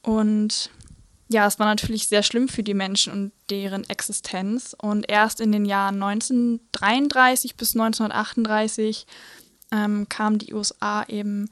Und 0.02 0.71
ja, 1.28 1.47
es 1.47 1.59
war 1.59 1.66
natürlich 1.66 2.09
sehr 2.09 2.23
schlimm 2.23 2.49
für 2.49 2.62
die 2.62 2.75
Menschen 2.75 3.12
und 3.12 3.33
deren 3.50 3.88
Existenz. 3.88 4.76
Und 4.81 5.09
erst 5.09 5.40
in 5.40 5.52
den 5.52 5.64
Jahren 5.64 6.02
1933 6.02 7.57
bis 7.57 7.75
1938 7.75 9.07
ähm, 9.73 10.09
kamen 10.09 10.38
die 10.38 10.52
USA 10.52 11.04
eben 11.09 11.50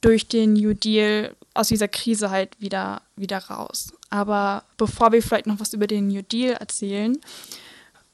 durch 0.00 0.26
den 0.26 0.54
New 0.54 0.74
Deal 0.74 1.34
aus 1.54 1.68
dieser 1.68 1.88
Krise 1.88 2.30
halt 2.30 2.60
wieder, 2.60 3.02
wieder 3.16 3.38
raus. 3.38 3.92
Aber 4.10 4.64
bevor 4.76 5.12
wir 5.12 5.22
vielleicht 5.22 5.46
noch 5.46 5.60
was 5.60 5.72
über 5.72 5.86
den 5.86 6.08
New 6.08 6.22
Deal 6.22 6.54
erzählen, 6.54 7.16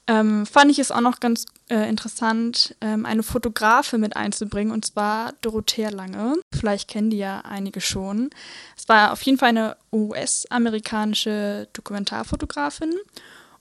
ähm, 0.09 0.47
fand 0.47 0.71
ich 0.71 0.79
es 0.79 0.91
auch 0.91 1.03
noch 1.03 1.21
ganz 1.21 1.45
äh, 1.69 1.87
interessant, 1.89 2.75
ähm, 2.81 3.05
eine 3.05 3.23
Fotografe 3.23 3.99
mit 3.99 4.17
einzubringen, 4.17 4.73
und 4.73 4.87
zwar 4.87 5.35
Dorothea 5.43 5.91
Lange. 5.91 6.37
Vielleicht 6.53 6.89
kennen 6.89 7.11
die 7.11 7.19
ja 7.19 7.43
einige 7.43 7.83
schon. 7.83 8.31
Es 8.75 8.89
war 8.89 9.13
auf 9.13 9.23
jeden 9.23 9.39
Fall 9.39 9.51
eine 9.51 9.77
US-amerikanische 9.93 11.69
Dokumentarfotografin. 11.75 12.95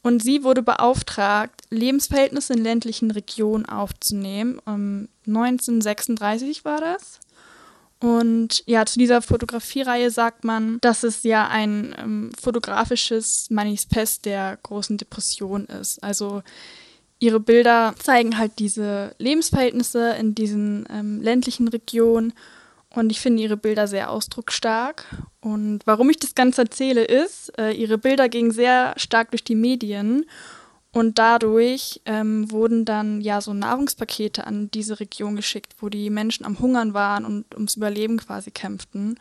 Und 0.02 0.24
sie 0.24 0.46
wurde 0.46 0.64
beauftragt, 0.64 1.64
Lebensverhältnisse 1.70 2.54
in 2.54 2.64
ländlichen 2.64 3.12
Regionen 3.12 3.66
aufzunehmen. 3.66 4.62
Um, 4.66 5.10
1936 5.28 6.64
war 6.64 6.80
das. 6.80 7.20
Und 8.00 8.64
ja, 8.68 8.86
zu 8.86 9.00
dieser 9.00 9.22
Fotografiereihe 9.22 10.12
sagt 10.12 10.44
man, 10.44 10.78
dass 10.82 11.04
es 11.04 11.24
ja 11.24 11.48
ein 11.48 11.96
ähm, 11.98 12.32
fotografisches 12.40 13.48
Manifest 13.50 14.26
der 14.26 14.60
großen 14.62 14.98
Depression 14.98 15.66
ist. 15.66 16.04
Also 16.04 16.44
ihre 17.20 17.40
Bilder 17.40 17.96
zeigen 17.98 18.38
halt 18.38 18.60
diese 18.60 19.16
Lebensverhältnisse 19.18 20.12
in 20.20 20.36
diesen 20.36 20.86
ähm, 20.92 21.22
ländlichen 21.22 21.68
Regionen. 21.68 22.34
Und 22.94 23.12
ich 23.12 23.20
finde 23.20 23.44
ihre 23.44 23.58
Bilder 23.58 23.88
sehr 23.88 24.12
ausdrucksstark. 24.12 25.06
Und 25.42 25.80
warum 25.86 26.10
ich 26.10 26.18
das 26.18 26.36
Ganze 26.36 26.62
erzähle, 26.62 27.04
ist, 27.04 27.58
äh, 27.58 27.72
ihre 27.72 27.98
Bilder 27.98 28.30
gingen 28.30 28.52
sehr 28.52 28.94
stark 28.98 29.32
durch 29.32 29.44
die 29.44 29.56
Medien. 29.56 30.26
Und 30.98 31.20
dadurch 31.20 32.02
ähm, 32.06 32.52
wurden 32.52 32.84
dann 32.84 33.22
ja 33.22 33.40
so 33.40 33.54
Nahrungspakete 33.54 34.48
an 34.48 34.72
diese 34.72 35.00
Region 35.00 35.36
geschickt, 35.36 35.76
wo 35.80 35.90
die 35.90 36.10
Menschen 36.10 36.44
am 36.44 36.58
Hungern 36.58 36.96
waren 36.96 37.24
und 37.24 37.46
ums 37.54 37.76
Überleben 37.76 38.18
quasi 38.18 38.50
kämpften. 38.50 39.20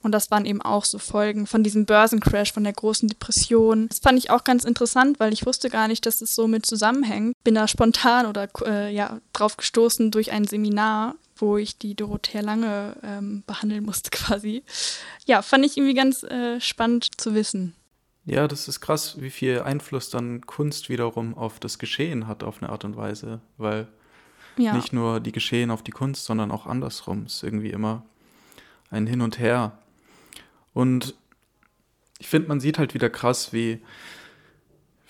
Und 0.00 0.12
das 0.12 0.30
waren 0.30 0.44
eben 0.44 0.62
auch 0.62 0.84
so 0.84 1.00
Folgen 1.00 1.48
von 1.48 1.64
diesem 1.64 1.84
Börsencrash, 1.84 2.52
von 2.52 2.62
der 2.62 2.74
großen 2.74 3.08
Depression. 3.08 3.88
Das 3.88 3.98
fand 3.98 4.20
ich 4.20 4.30
auch 4.30 4.44
ganz 4.44 4.62
interessant, 4.62 5.18
weil 5.18 5.32
ich 5.32 5.44
wusste 5.44 5.68
gar 5.68 5.88
nicht, 5.88 6.06
dass 6.06 6.20
es 6.20 6.32
so 6.32 6.46
mit 6.46 6.64
zusammenhängt. 6.64 7.34
Bin 7.42 7.56
da 7.56 7.66
spontan 7.66 8.26
oder 8.26 8.46
äh, 8.64 8.94
ja 8.94 9.18
drauf 9.32 9.56
gestoßen 9.56 10.12
durch 10.12 10.30
ein 10.30 10.44
Seminar, 10.44 11.16
wo 11.34 11.56
ich 11.56 11.76
die 11.76 11.96
Dorothea 11.96 12.40
Lange 12.40 12.94
ähm, 13.02 13.42
behandeln 13.48 13.84
musste 13.84 14.10
quasi. 14.12 14.62
Ja, 15.24 15.42
fand 15.42 15.66
ich 15.66 15.76
irgendwie 15.76 15.94
ganz 15.94 16.22
äh, 16.22 16.60
spannend 16.60 17.20
zu 17.20 17.34
wissen. 17.34 17.74
Ja, 18.26 18.48
das 18.48 18.66
ist 18.66 18.80
krass, 18.80 19.20
wie 19.20 19.30
viel 19.30 19.60
Einfluss 19.60 20.10
dann 20.10 20.40
Kunst 20.42 20.88
wiederum 20.88 21.38
auf 21.38 21.60
das 21.60 21.78
Geschehen 21.78 22.26
hat, 22.26 22.42
auf 22.42 22.60
eine 22.60 22.70
Art 22.70 22.84
und 22.84 22.96
Weise. 22.96 23.40
Weil 23.56 23.86
ja. 24.56 24.74
nicht 24.74 24.92
nur 24.92 25.20
die 25.20 25.30
Geschehen 25.30 25.70
auf 25.70 25.82
die 25.82 25.92
Kunst, 25.92 26.24
sondern 26.24 26.50
auch 26.50 26.66
andersrum. 26.66 27.22
Es 27.26 27.36
ist 27.36 27.42
irgendwie 27.44 27.70
immer 27.70 28.04
ein 28.90 29.06
Hin 29.06 29.20
und 29.20 29.38
Her. 29.38 29.78
Und 30.74 31.14
ich 32.18 32.26
finde, 32.26 32.48
man 32.48 32.58
sieht 32.58 32.78
halt 32.78 32.94
wieder 32.94 33.10
krass, 33.10 33.52
wie, 33.52 33.80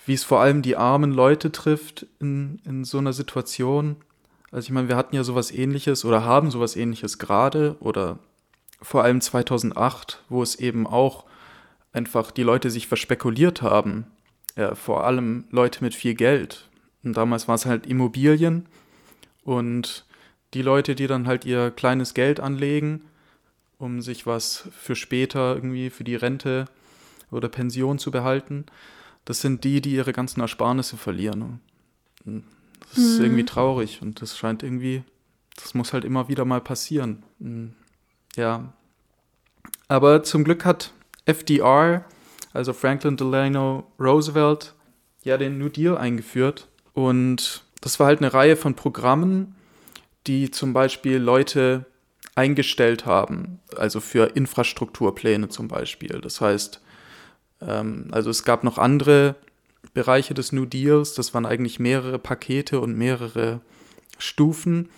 wie 0.05 0.13
es 0.13 0.23
vor 0.23 0.39
allem 0.39 0.61
die 0.61 0.77
armen 0.77 1.11
Leute 1.11 1.51
trifft 1.51 2.05
in, 2.19 2.61
in 2.65 2.83
so 2.83 2.99
einer 2.99 3.13
Situation. 3.13 3.95
Also 4.51 4.67
ich 4.67 4.71
meine, 4.71 4.89
wir 4.89 4.95
hatten 4.95 5.15
ja 5.15 5.23
sowas 5.23 5.49
ähnliches 5.51 6.05
oder 6.05 6.23
haben 6.23 6.51
sowas 6.51 6.75
ähnliches 6.75 7.17
gerade 7.17 7.77
oder 7.79 8.19
vor 8.79 9.03
allem 9.03 9.21
2008, 9.21 10.23
wo 10.29 10.43
es 10.43 10.55
eben 10.55 10.85
auch 10.85 11.25
einfach 11.97 12.31
die 12.31 12.43
Leute 12.43 12.69
sich 12.69 12.87
verspekuliert 12.87 13.61
haben. 13.61 14.05
Ja, 14.55 14.75
vor 14.75 15.03
allem 15.03 15.45
Leute 15.51 15.83
mit 15.83 15.93
viel 15.93 16.13
Geld. 16.13 16.69
Und 17.03 17.17
damals 17.17 17.47
war 17.47 17.55
es 17.55 17.65
halt 17.65 17.85
Immobilien 17.85 18.67
und 19.43 20.05
die 20.53 20.61
Leute, 20.61 20.95
die 20.95 21.07
dann 21.07 21.27
halt 21.27 21.45
ihr 21.45 21.71
kleines 21.71 22.13
Geld 22.13 22.39
anlegen, 22.39 23.01
um 23.77 24.01
sich 24.01 24.25
was 24.25 24.67
für 24.71 24.95
später 24.95 25.55
irgendwie 25.55 25.89
für 25.89 26.03
die 26.03 26.15
Rente 26.15 26.65
oder 27.31 27.49
Pension 27.49 27.99
zu 27.99 28.11
behalten, 28.11 28.65
das 29.25 29.41
sind 29.41 29.63
die, 29.63 29.81
die 29.81 29.93
ihre 29.93 30.13
ganzen 30.13 30.41
Ersparnisse 30.41 30.97
verlieren. 30.97 31.59
Und 32.25 32.43
das 32.79 32.97
ist 32.97 33.19
mhm. 33.19 33.25
irgendwie 33.25 33.45
traurig 33.45 34.01
und 34.01 34.21
das 34.21 34.37
scheint 34.37 34.63
irgendwie, 34.63 35.03
das 35.55 35.73
muss 35.73 35.93
halt 35.93 36.05
immer 36.05 36.29
wieder 36.29 36.45
mal 36.45 36.61
passieren. 36.61 37.23
Ja. 38.35 38.73
Aber 39.87 40.23
zum 40.23 40.43
Glück 40.43 40.65
hat 40.65 40.93
FDR, 41.27 42.05
also 42.53 42.73
Franklin 42.73 43.17
Delano 43.17 43.91
Roosevelt, 43.99 44.73
ja 45.23 45.37
den 45.37 45.59
New 45.59 45.69
Deal 45.69 45.97
eingeführt. 45.97 46.67
Und 46.93 47.63
das 47.81 47.99
war 47.99 48.07
halt 48.07 48.19
eine 48.19 48.33
Reihe 48.33 48.55
von 48.55 48.73
Programmen, 48.73 49.55
die 50.25 50.49
zum 50.49 50.73
Beispiel 50.73 51.17
Leute 51.17 51.85
eingestellt 52.35 53.05
haben, 53.05 53.59
also 53.75 53.99
für 53.99 54.35
Infrastrukturpläne 54.35 55.49
zum 55.49 55.67
Beispiel. 55.67 56.21
Das 56.21 56.39
heißt, 56.39 56.81
ähm, 57.61 58.07
also 58.11 58.29
es 58.29 58.43
gab 58.43 58.63
noch 58.63 58.77
andere 58.77 59.35
Bereiche 59.93 60.33
des 60.33 60.51
New 60.51 60.65
Deals, 60.65 61.13
das 61.13 61.33
waren 61.33 61.45
eigentlich 61.45 61.79
mehrere 61.79 62.19
Pakete 62.19 62.79
und 62.79 62.95
mehrere 62.95 63.61
Stufen, 64.19 64.89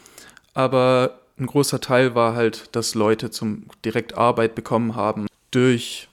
aber 0.54 1.20
ein 1.38 1.46
großer 1.46 1.80
Teil 1.80 2.16
war 2.16 2.36
halt, 2.36 2.76
dass 2.76 2.96
Leute 2.96 3.32
zum 3.32 3.68
direkt 3.86 4.18
Arbeit 4.18 4.56
bekommen 4.56 4.96
haben 4.96 5.28
durch 5.52 6.09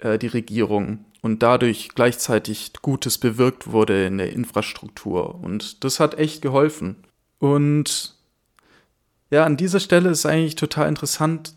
äh, 0.00 0.18
die 0.18 0.26
Regierung 0.26 1.04
und 1.22 1.42
dadurch 1.42 1.90
gleichzeitig 1.94 2.72
Gutes 2.82 3.18
bewirkt 3.18 3.70
wurde 3.70 4.06
in 4.06 4.18
der 4.18 4.32
Infrastruktur. 4.32 5.34
Und 5.34 5.84
das 5.84 6.00
hat 6.00 6.18
echt 6.18 6.42
geholfen. 6.42 6.96
Und 7.38 8.16
ja, 9.30 9.44
an 9.44 9.56
dieser 9.56 9.80
Stelle 9.80 10.10
ist 10.10 10.26
eigentlich 10.26 10.56
total 10.56 10.88
interessant 10.88 11.54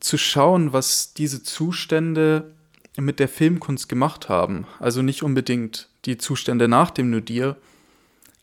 zu 0.00 0.18
schauen, 0.18 0.72
was 0.72 1.14
diese 1.14 1.42
Zustände 1.42 2.54
mit 2.96 3.18
der 3.20 3.28
Filmkunst 3.28 3.88
gemacht 3.88 4.28
haben. 4.28 4.66
Also 4.78 5.02
nicht 5.02 5.22
unbedingt 5.22 5.88
die 6.04 6.18
Zustände 6.18 6.68
nach 6.68 6.90
dem 6.90 7.24
Deal, 7.24 7.56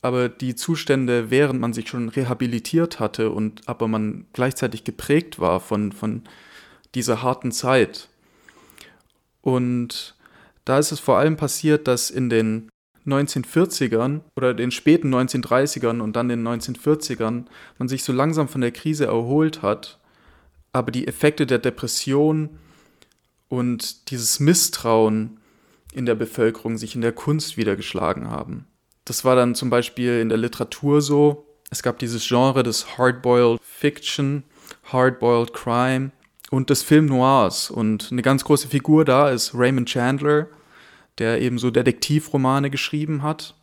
aber 0.02 0.30
die 0.30 0.56
Zustände, 0.56 1.30
während 1.30 1.60
man 1.62 1.74
sich 1.74 1.88
schon 1.88 2.10
rehabilitiert 2.10 3.00
hatte 3.00 3.30
und 3.30 3.68
aber 3.68 3.88
man 3.88 4.26
gleichzeitig 4.34 4.84
geprägt 4.84 5.40
war 5.40 5.60
von, 5.60 5.92
von 5.92 6.24
dieser 6.96 7.22
harten 7.22 7.52
Zeit. 7.52 8.10
Und 9.42 10.16
da 10.66 10.80
ist 10.80 10.92
es 10.92 11.00
vor 11.00 11.18
allem 11.18 11.38
passiert, 11.38 11.88
dass 11.88 12.10
in 12.10 12.30
den 12.30 12.70
1940ern 13.08 14.22
oder 14.36 14.54
den 14.54 14.72
späten 14.72 15.14
1930ern 15.14 16.02
und 16.02 16.16
dann 16.16 16.30
den 16.30 16.48
1940ern 16.48 17.46
man 17.80 17.88
sich 17.88 18.04
so 18.04 18.14
langsam 18.14 18.48
von 18.48 18.62
der 18.62 18.72
Krise 18.72 19.06
erholt 19.06 19.62
hat, 19.62 20.00
aber 20.72 20.92
die 20.92 21.08
Effekte 21.08 21.48
der 21.48 21.58
Depression 21.58 22.50
und 23.50 24.12
dieses 24.12 24.40
Misstrauen 24.40 25.40
in 25.94 26.06
der 26.06 26.16
Bevölkerung 26.16 26.78
sich 26.78 26.96
in 26.96 27.02
der 27.02 27.12
Kunst 27.12 27.58
wiedergeschlagen 27.58 28.30
haben. 28.30 28.66
Das 29.04 29.26
war 29.26 29.36
dann 29.36 29.56
zum 29.56 29.70
Beispiel 29.70 30.20
in 30.20 30.30
der 30.30 30.38
Literatur 30.38 31.02
so. 31.02 31.46
Es 31.70 31.84
gab 31.84 32.00
dieses 32.00 32.26
Genre 32.28 32.64
des 32.64 32.98
Hardboiled 32.98 33.60
Fiction, 33.62 34.44
Hardboiled 34.86 35.54
Crime, 35.54 36.12
und 36.52 36.70
des 36.70 36.84
Film 36.84 37.08
Noirs. 37.08 37.72
Und 37.72 38.10
eine 38.12 38.22
ganz 38.22 38.44
große 38.44 38.68
Figur 38.68 39.06
da 39.06 39.30
ist 39.30 39.56
Raymond 39.56 39.90
Chandler, 39.90 40.48
der 41.18 41.42
eben 41.42 41.58
so 41.58 41.72
Detektivromane 41.72 42.70
geschrieben 42.70 43.24
hat. 43.24 43.56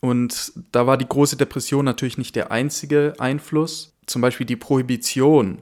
Und 0.00 0.52
da 0.72 0.86
war 0.86 0.96
die 0.96 1.06
große 1.06 1.36
Depression 1.36 1.84
natürlich 1.84 2.18
nicht 2.18 2.34
der 2.34 2.50
einzige 2.50 3.14
Einfluss. 3.18 3.92
Zum 4.06 4.22
Beispiel 4.22 4.46
die 4.46 4.56
Prohibition 4.56 5.58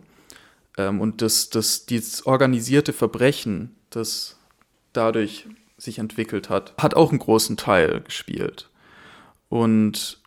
ähm, 0.79 1.01
und 1.01 1.21
das, 1.21 1.51
das, 1.51 1.87
dieses 1.87 2.25
organisierte 2.25 2.95
Verbrechen, 2.95 3.75
das 3.91 4.39
dadurch 4.93 5.47
sich 5.77 5.99
entwickelt 5.99 6.49
hat, 6.49 6.75
hat 6.79 6.95
auch 6.95 7.11
einen 7.11 7.19
großen 7.19 7.57
Teil 7.57 8.01
gespielt. 8.01 8.71
Und 9.49 10.21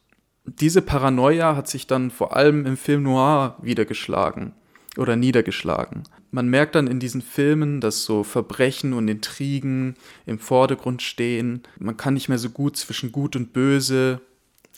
diese 0.46 0.82
Paranoia 0.82 1.56
hat 1.56 1.70
sich 1.70 1.88
dann 1.88 2.12
vor 2.12 2.36
allem 2.36 2.66
im 2.66 2.76
Film 2.76 3.04
Noir 3.04 3.58
wiedergeschlagen 3.62 4.54
oder 4.98 5.16
niedergeschlagen. 5.16 6.04
Man 6.32 6.48
merkt 6.48 6.76
dann 6.76 6.88
in 6.88 7.00
diesen 7.00 7.22
Filmen, 7.22 7.82
dass 7.82 8.04
so 8.04 8.24
Verbrechen 8.24 8.94
und 8.94 9.08
Intrigen 9.08 9.96
im 10.26 10.40
Vordergrund 10.40 11.02
stehen. 11.02 11.64
Man 11.80 11.98
kann 11.98 12.14
nicht 12.14 12.30
mehr 12.30 12.38
so 12.38 12.50
gut 12.50 12.78
zwischen 12.78 13.12
Gut 13.12 13.36
und 13.36 13.54
Böse 13.54 14.22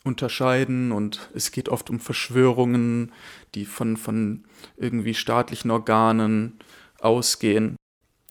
unterscheiden 0.04 0.92
und 0.92 1.30
es 1.34 1.52
geht 1.52 1.68
oft 1.68 1.90
um 1.90 2.00
Verschwörungen, 2.00 3.12
die 3.56 3.66
von, 3.66 3.98
von 3.98 4.44
irgendwie 4.78 5.14
staatlichen 5.14 5.72
Organen 5.72 6.60
ausgehen. 7.00 7.76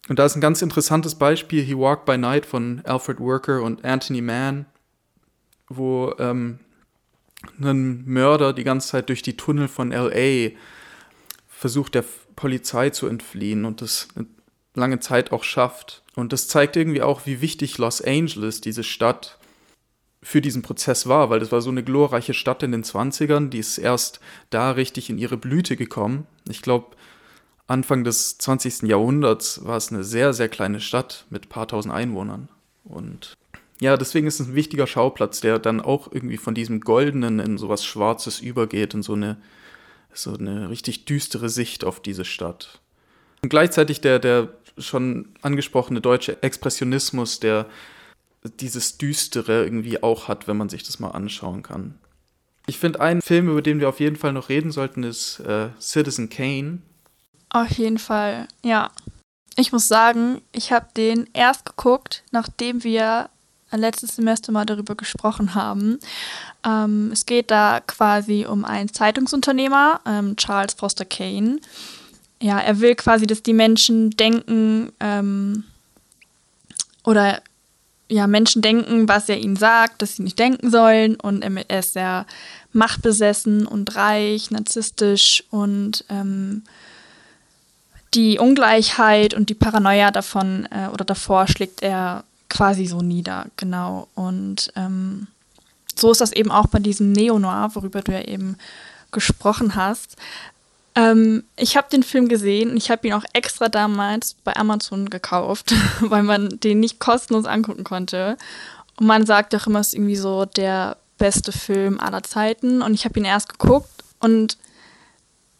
Und 0.08 0.18
da 0.18 0.26
ist 0.26 0.36
ein 0.36 0.40
ganz 0.40 0.62
interessantes 0.62 1.14
Beispiel, 1.14 1.62
He 1.62 1.76
Walked 1.76 2.04
by 2.04 2.18
Night 2.18 2.46
von 2.46 2.82
Alfred 2.84 3.20
Worker 3.20 3.62
und 3.62 3.84
Anthony 3.84 4.20
Mann, 4.20 4.66
wo 5.68 6.14
ähm, 6.18 6.60
ein 7.60 8.04
Mörder 8.06 8.52
die 8.52 8.64
ganze 8.64 8.88
Zeit 8.88 9.08
durch 9.08 9.22
die 9.22 9.36
Tunnel 9.36 9.68
von 9.68 9.90
LA 9.90 10.50
versucht 11.64 11.94
der 11.94 12.04
Polizei 12.36 12.90
zu 12.90 13.06
entfliehen 13.06 13.64
und 13.64 13.80
das 13.80 14.08
eine 14.16 14.26
lange 14.74 15.00
Zeit 15.00 15.32
auch 15.32 15.44
schafft. 15.44 16.02
Und 16.14 16.34
das 16.34 16.46
zeigt 16.46 16.76
irgendwie 16.76 17.00
auch, 17.00 17.24
wie 17.24 17.40
wichtig 17.40 17.78
Los 17.78 18.02
Angeles, 18.02 18.60
diese 18.60 18.84
Stadt, 18.84 19.38
für 20.20 20.42
diesen 20.42 20.60
Prozess 20.60 21.06
war, 21.06 21.30
weil 21.30 21.40
das 21.40 21.52
war 21.52 21.62
so 21.62 21.70
eine 21.70 21.82
glorreiche 21.82 22.34
Stadt 22.34 22.62
in 22.62 22.72
den 22.72 22.84
20ern, 22.84 23.48
die 23.48 23.60
ist 23.60 23.78
erst 23.78 24.20
da 24.50 24.72
richtig 24.72 25.08
in 25.08 25.16
ihre 25.16 25.38
Blüte 25.38 25.76
gekommen. 25.76 26.26
Ich 26.46 26.60
glaube, 26.60 26.96
Anfang 27.66 28.04
des 28.04 28.36
20. 28.36 28.82
Jahrhunderts 28.82 29.64
war 29.64 29.78
es 29.78 29.90
eine 29.90 30.04
sehr, 30.04 30.34
sehr 30.34 30.50
kleine 30.50 30.80
Stadt 30.80 31.24
mit 31.30 31.46
ein 31.46 31.48
paar 31.48 31.66
tausend 31.66 31.94
Einwohnern. 31.94 32.50
Und 32.84 33.38
ja, 33.80 33.96
deswegen 33.96 34.26
ist 34.26 34.38
es 34.38 34.48
ein 34.48 34.54
wichtiger 34.54 34.86
Schauplatz, 34.86 35.40
der 35.40 35.58
dann 35.58 35.80
auch 35.80 36.12
irgendwie 36.12 36.36
von 36.36 36.54
diesem 36.54 36.80
Goldenen 36.80 37.38
in 37.38 37.56
sowas 37.56 37.86
Schwarzes 37.86 38.40
übergeht, 38.40 38.92
in 38.92 39.02
so 39.02 39.14
eine, 39.14 39.38
so 40.14 40.34
eine 40.34 40.70
richtig 40.70 41.04
düstere 41.04 41.48
Sicht 41.48 41.84
auf 41.84 42.00
diese 42.00 42.24
Stadt. 42.24 42.80
Und 43.42 43.48
gleichzeitig 43.48 44.00
der, 44.00 44.18
der 44.18 44.48
schon 44.78 45.34
angesprochene 45.42 46.00
deutsche 46.00 46.42
Expressionismus, 46.42 47.40
der 47.40 47.66
dieses 48.60 48.98
Düstere 48.98 49.64
irgendwie 49.64 50.02
auch 50.02 50.28
hat, 50.28 50.48
wenn 50.48 50.56
man 50.56 50.68
sich 50.68 50.82
das 50.82 50.98
mal 50.98 51.10
anschauen 51.10 51.62
kann. 51.62 51.98
Ich 52.66 52.78
finde, 52.78 53.00
ein 53.00 53.20
Film, 53.20 53.48
über 53.48 53.62
den 53.62 53.80
wir 53.80 53.88
auf 53.88 54.00
jeden 54.00 54.16
Fall 54.16 54.32
noch 54.32 54.48
reden 54.48 54.70
sollten, 54.70 55.02
ist 55.02 55.40
äh, 55.40 55.68
Citizen 55.80 56.30
Kane. 56.30 56.78
Auf 57.50 57.70
jeden 57.72 57.98
Fall, 57.98 58.48
ja. 58.62 58.90
Ich 59.56 59.70
muss 59.70 59.86
sagen, 59.86 60.40
ich 60.52 60.72
habe 60.72 60.88
den 60.96 61.28
erst 61.32 61.64
geguckt, 61.64 62.24
nachdem 62.32 62.82
wir 62.82 63.28
letztes 63.76 64.16
Semester 64.16 64.52
mal 64.52 64.66
darüber 64.66 64.94
gesprochen 64.94 65.54
haben. 65.54 65.98
Ähm, 66.64 67.10
es 67.12 67.26
geht 67.26 67.50
da 67.50 67.80
quasi 67.86 68.46
um 68.48 68.64
einen 68.64 68.92
Zeitungsunternehmer, 68.92 70.00
ähm, 70.06 70.36
Charles 70.36 70.74
Foster 70.74 71.04
Kane. 71.04 71.58
Ja, 72.40 72.58
er 72.58 72.80
will 72.80 72.94
quasi, 72.94 73.26
dass 73.26 73.42
die 73.42 73.52
Menschen 73.52 74.10
denken 74.10 74.92
ähm, 75.00 75.64
oder 77.04 77.40
ja, 78.08 78.26
Menschen 78.26 78.62
denken, 78.62 79.08
was 79.08 79.28
er 79.28 79.38
ihnen 79.38 79.56
sagt, 79.56 80.02
dass 80.02 80.16
sie 80.16 80.22
nicht 80.22 80.38
denken 80.38 80.70
sollen. 80.70 81.16
Und 81.16 81.42
er 81.42 81.78
ist 81.78 81.94
sehr 81.94 82.26
machtbesessen 82.72 83.66
und 83.66 83.96
reich, 83.96 84.50
narzisstisch 84.50 85.44
und 85.50 86.04
ähm, 86.10 86.62
die 88.14 88.38
Ungleichheit 88.38 89.34
und 89.34 89.48
die 89.48 89.54
Paranoia 89.54 90.10
davon 90.10 90.68
äh, 90.70 90.88
oder 90.92 91.04
davor 91.04 91.48
schlägt 91.48 91.82
er 91.82 92.24
quasi 92.54 92.86
so 92.86 93.00
nieder, 93.00 93.46
genau. 93.56 94.08
Und 94.14 94.72
ähm, 94.76 95.26
so 95.96 96.12
ist 96.12 96.20
das 96.20 96.32
eben 96.32 96.50
auch 96.50 96.68
bei 96.68 96.78
diesem 96.78 97.12
Neo-Noir, 97.12 97.70
worüber 97.74 98.00
du 98.00 98.12
ja 98.12 98.22
eben 98.22 98.56
gesprochen 99.10 99.74
hast. 99.74 100.16
Ähm, 100.94 101.42
ich 101.56 101.76
habe 101.76 101.88
den 101.90 102.04
Film 102.04 102.28
gesehen 102.28 102.70
und 102.70 102.76
ich 102.76 102.90
habe 102.90 103.06
ihn 103.06 103.14
auch 103.14 103.24
extra 103.32 103.68
damals 103.68 104.36
bei 104.44 104.54
Amazon 104.56 105.10
gekauft, 105.10 105.74
weil 106.00 106.22
man 106.22 106.60
den 106.60 106.78
nicht 106.80 107.00
kostenlos 107.00 107.44
angucken 107.44 107.82
konnte. 107.82 108.36
Und 108.96 109.06
man 109.06 109.26
sagt 109.26 109.54
auch 109.56 109.66
immer, 109.66 109.80
es 109.80 109.88
ist 109.88 109.94
irgendwie 109.94 110.16
so 110.16 110.44
der 110.44 110.96
beste 111.18 111.50
Film 111.50 111.98
aller 111.98 112.22
Zeiten. 112.22 112.82
Und 112.82 112.94
ich 112.94 113.04
habe 113.04 113.18
ihn 113.18 113.24
erst 113.24 113.48
geguckt 113.48 113.90
und 114.20 114.58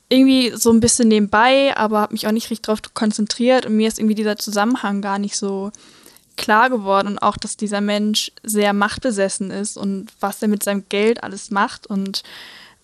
irgendwie 0.09 0.53
so 0.55 0.71
ein 0.71 0.79
bisschen 0.79 1.09
nebenbei, 1.09 1.77
aber 1.77 2.01
habe 2.03 2.13
mich 2.13 2.29
auch 2.29 2.33
nicht 2.33 2.51
richtig 2.51 2.67
darauf 2.67 2.83
konzentriert. 2.95 3.67
Und 3.67 3.75
mir 3.75 3.89
ist 3.89 3.99
irgendwie 3.99 4.15
dieser 4.15 4.37
Zusammenhang 4.37 5.01
gar 5.01 5.19
nicht 5.19 5.37
so 5.37 5.73
klar 6.37 6.71
geworden 6.71 7.09
und 7.09 7.19
auch, 7.19 7.37
dass 7.37 7.57
dieser 7.57 7.81
Mensch 7.81 8.33
sehr 8.43 8.73
machtbesessen 8.73 9.51
ist 9.51 9.77
und 9.77 10.09
was 10.21 10.43
er 10.43 10.49
mit 10.49 10.63
seinem 10.63 10.85
Geld 10.89 11.23
alles 11.23 11.51
macht. 11.51 11.87
Und 11.87 12.23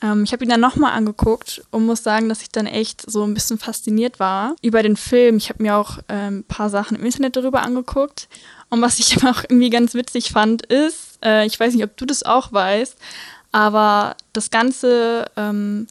ähm, 0.02 0.24
ich 0.24 0.32
habe 0.32 0.44
ihn 0.44 0.50
dann 0.50 0.60
nochmal 0.60 0.92
angeguckt 0.92 1.62
und 1.70 1.86
muss 1.86 2.02
sagen, 2.02 2.28
dass 2.28 2.42
ich 2.42 2.50
dann 2.50 2.66
echt 2.66 3.08
so 3.10 3.24
ein 3.24 3.34
bisschen 3.34 3.58
fasziniert 3.58 4.18
war 4.20 4.56
über 4.62 4.82
den 4.82 4.96
Film. 4.96 5.36
Ich 5.36 5.48
habe 5.48 5.62
mir 5.62 5.76
auch 5.76 5.98
ähm, 6.08 6.38
ein 6.38 6.44
paar 6.44 6.70
Sachen 6.70 6.96
im 6.96 7.04
Internet 7.04 7.36
darüber 7.36 7.62
angeguckt. 7.62 8.28
Und 8.70 8.80
was 8.82 8.98
ich 8.98 9.24
auch 9.24 9.42
irgendwie 9.42 9.70
ganz 9.70 9.94
witzig 9.94 10.30
fand, 10.30 10.64
ist, 10.66 11.18
äh, 11.24 11.46
ich 11.46 11.58
weiß 11.58 11.74
nicht, 11.74 11.84
ob 11.84 11.96
du 11.96 12.06
das 12.06 12.22
auch 12.22 12.52
weißt, 12.52 12.96
aber 13.52 14.16
das 14.32 14.50
ganze 14.50 15.26
ähm, 15.36 15.86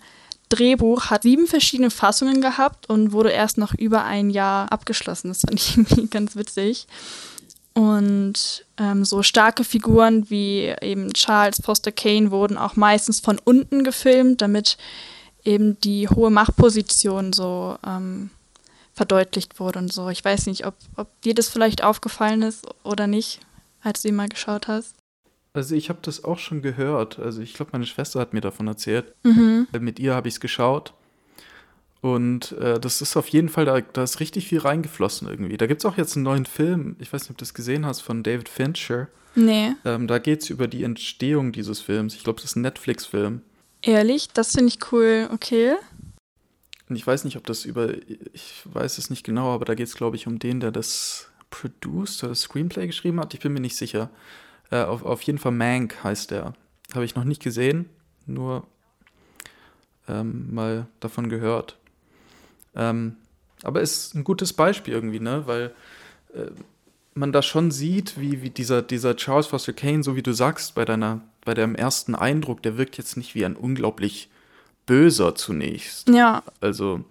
Drehbuch 0.49 1.11
hat 1.11 1.23
sieben 1.23 1.45
verschiedene 1.45 1.91
Fassungen 1.91 2.41
gehabt 2.41 2.89
und 2.89 3.11
wurde 3.11 3.29
erst 3.29 3.57
nach 3.57 3.75
über 3.75 4.03
ein 4.05 4.31
Jahr 4.31 4.71
abgeschlossen. 4.71 5.27
Das 5.29 5.41
fand 5.41 5.59
ich 5.59 5.77
irgendwie 5.77 6.07
ganz 6.07 6.35
witzig. 6.35 6.87
Und 7.79 8.65
ähm, 8.77 9.05
so 9.05 9.23
starke 9.23 9.63
Figuren 9.63 10.29
wie 10.29 10.75
eben 10.81 11.13
Charles 11.13 11.61
Foster 11.63 11.93
Kane 11.93 12.29
wurden 12.29 12.57
auch 12.57 12.75
meistens 12.75 13.21
von 13.21 13.39
unten 13.41 13.85
gefilmt, 13.85 14.41
damit 14.41 14.77
eben 15.45 15.79
die 15.79 16.09
hohe 16.09 16.29
Machtposition 16.29 17.31
so 17.31 17.77
ähm, 17.87 18.31
verdeutlicht 18.93 19.61
wurde 19.61 19.79
und 19.79 19.93
so. 19.93 20.09
Ich 20.09 20.25
weiß 20.25 20.47
nicht, 20.47 20.65
ob, 20.65 20.75
ob 20.97 21.21
dir 21.21 21.33
das 21.33 21.47
vielleicht 21.47 21.81
aufgefallen 21.81 22.41
ist 22.41 22.67
oder 22.83 23.07
nicht, 23.07 23.39
als 23.81 24.01
du 24.01 24.09
ihn 24.09 24.15
mal 24.17 24.27
geschaut 24.27 24.67
hast. 24.67 24.97
Also 25.53 25.73
ich 25.73 25.87
habe 25.87 25.99
das 26.01 26.25
auch 26.25 26.37
schon 26.37 26.61
gehört. 26.61 27.17
Also 27.17 27.41
ich 27.41 27.53
glaube, 27.53 27.71
meine 27.71 27.85
Schwester 27.85 28.19
hat 28.19 28.33
mir 28.33 28.41
davon 28.41 28.67
erzählt. 28.67 29.13
Mhm. 29.23 29.67
Mit 29.79 29.99
ihr 29.99 30.15
habe 30.15 30.27
ich 30.27 30.33
es 30.33 30.39
geschaut. 30.41 30.93
Und 32.01 32.53
äh, 32.53 32.79
das 32.79 33.01
ist 33.01 33.17
auf 33.17 33.27
jeden 33.27 33.49
Fall, 33.49 33.65
da, 33.65 33.81
da 33.81 34.03
ist 34.03 34.19
richtig 34.19 34.47
viel 34.47 34.59
reingeflossen 34.59 35.27
irgendwie. 35.27 35.57
Da 35.57 35.67
gibt 35.67 35.81
es 35.81 35.85
auch 35.85 35.97
jetzt 35.97 36.15
einen 36.15 36.23
neuen 36.23 36.45
Film, 36.45 36.95
ich 36.99 37.11
weiß 37.11 37.23
nicht, 37.23 37.31
ob 37.31 37.37
du 37.37 37.41
das 37.41 37.53
gesehen 37.53 37.85
hast, 37.85 38.01
von 38.01 38.23
David 38.23 38.47
Fincher. 38.47 39.09
Nee. 39.35 39.73
Ähm, 39.85 40.07
da 40.07 40.17
geht 40.17 40.41
es 40.41 40.49
über 40.49 40.67
die 40.67 40.83
Entstehung 40.83 41.51
dieses 41.51 41.81
Films. 41.81 42.15
Ich 42.15 42.23
glaube, 42.23 42.37
das 42.41 42.51
ist 42.51 42.55
ein 42.55 42.61
Netflix-Film. 42.61 43.41
Ehrlich? 43.81 44.29
Das 44.29 44.53
finde 44.53 44.69
ich 44.69 44.91
cool, 44.91 45.29
okay. 45.33 45.75
Und 46.87 46.95
ich 46.95 47.05
weiß 47.05 47.23
nicht, 47.25 47.37
ob 47.37 47.45
das 47.45 47.65
über, 47.65 47.93
ich 48.33 48.63
weiß 48.65 48.97
es 48.97 49.09
nicht 49.09 49.23
genau, 49.23 49.53
aber 49.53 49.65
da 49.65 49.75
geht 49.75 49.87
es, 49.87 49.95
glaube 49.95 50.15
ich, 50.15 50.25
um 50.25 50.39
den, 50.39 50.59
der 50.59 50.71
das 50.71 51.29
produced 51.49 52.23
oder 52.23 52.29
das 52.29 52.41
Screenplay 52.41 52.87
geschrieben 52.87 53.19
hat. 53.19 53.33
Ich 53.33 53.41
bin 53.41 53.53
mir 53.53 53.59
nicht 53.59 53.75
sicher. 53.75 54.09
Äh, 54.71 54.83
auf, 54.83 55.03
auf 55.03 55.21
jeden 55.23 55.37
Fall 55.37 55.51
Mank 55.51 56.03
heißt 56.03 56.31
der. 56.31 56.53
Habe 56.93 57.05
ich 57.05 57.15
noch 57.15 57.23
nicht 57.23 57.43
gesehen, 57.43 57.89
nur 58.25 58.65
ähm, 60.07 60.53
mal 60.53 60.87
davon 60.99 61.29
gehört. 61.29 61.77
Ähm, 62.75 63.17
aber 63.63 63.81
ist 63.81 64.15
ein 64.15 64.23
gutes 64.23 64.53
Beispiel 64.53 64.93
irgendwie, 64.93 65.19
ne? 65.19 65.43
Weil 65.45 65.73
äh, 66.33 66.51
man 67.13 67.31
da 67.31 67.41
schon 67.41 67.71
sieht, 67.71 68.19
wie, 68.19 68.41
wie 68.41 68.49
dieser, 68.49 68.81
dieser 68.81 69.15
Charles 69.15 69.47
Foster 69.47 69.73
Kane, 69.73 70.03
so 70.03 70.15
wie 70.15 70.23
du 70.23 70.33
sagst, 70.33 70.75
bei 70.75 70.85
deiner, 70.85 71.21
bei 71.43 71.53
deinem 71.53 71.75
ersten 71.75 72.15
Eindruck, 72.15 72.63
der 72.63 72.77
wirkt 72.77 72.97
jetzt 72.97 73.17
nicht 73.17 73.35
wie 73.35 73.45
ein 73.45 73.55
unglaublich 73.55 74.29
böser 74.85 75.35
zunächst. 75.35 76.09
Ja. 76.09 76.43
Also, 76.61 77.03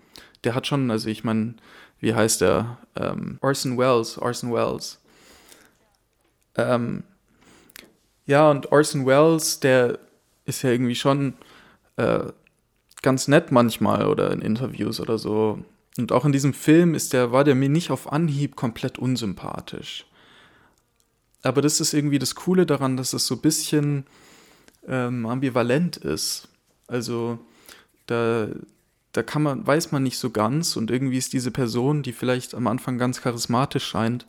der 0.45 0.55
hat 0.55 0.67
schon, 0.67 0.91
also 0.91 1.09
ich 1.09 1.25
meine, 1.25 1.55
wie 2.01 2.15
heißt 2.15 2.41
der? 2.41 2.79
Ähm, 2.97 3.39
Orson 3.41 3.77
Welles, 3.77 4.19
Orson 4.19 4.53
Welles. 4.53 5.01
Ähm, 6.57 7.05
ja, 8.27 8.51
und 8.51 8.73
Orson 8.73 9.07
Welles, 9.07 9.61
der 9.61 9.99
ist 10.45 10.63
ja 10.63 10.71
irgendwie 10.71 10.95
schon 10.95 11.35
äh, 11.97 12.25
ganz 13.03 13.29
nett 13.29 13.53
manchmal 13.53 14.07
oder 14.07 14.31
in 14.33 14.41
Interviews 14.41 15.01
oder 15.01 15.19
so. 15.19 15.63
Und 15.97 16.13
auch 16.13 16.25
in 16.25 16.33
diesem 16.33 16.55
Film 16.55 16.95
ist 16.95 17.13
der, 17.13 17.33
war 17.33 17.45
der 17.45 17.55
mir 17.55 17.69
nicht 17.69 17.91
auf 17.91 18.13
Anhieb 18.13 18.57
komplett 18.57 18.99
unsympathisch. 18.99 20.07
Aber 21.43 21.63
das 21.63 21.81
ist 21.81 21.93
irgendwie 21.93 22.19
das 22.19 22.35
Coole 22.35 22.67
daran, 22.67 22.97
dass 22.97 23.13
es 23.13 23.27
so 23.27 23.37
ein 23.37 23.41
bisschen 23.41 24.07
ähm, 24.87 25.27
ambivalent 25.27 25.97
ist. 25.97 26.49
Also 26.87 27.39
da, 28.07 28.49
da 29.13 29.23
kann 29.23 29.43
man, 29.43 29.67
weiß 29.67 29.93
man 29.93 30.03
nicht 30.03 30.19
so 30.19 30.31
ganz 30.31 30.77
und 30.77 30.91
irgendwie 30.91 31.19
ist 31.19 31.33
diese 31.33 31.51
Person, 31.51 32.03
die 32.03 32.13
vielleicht 32.13 32.55
am 32.55 32.67
Anfang 32.67 32.99
ganz 32.99 33.21
charismatisch 33.21 33.87
scheint, 33.87 34.27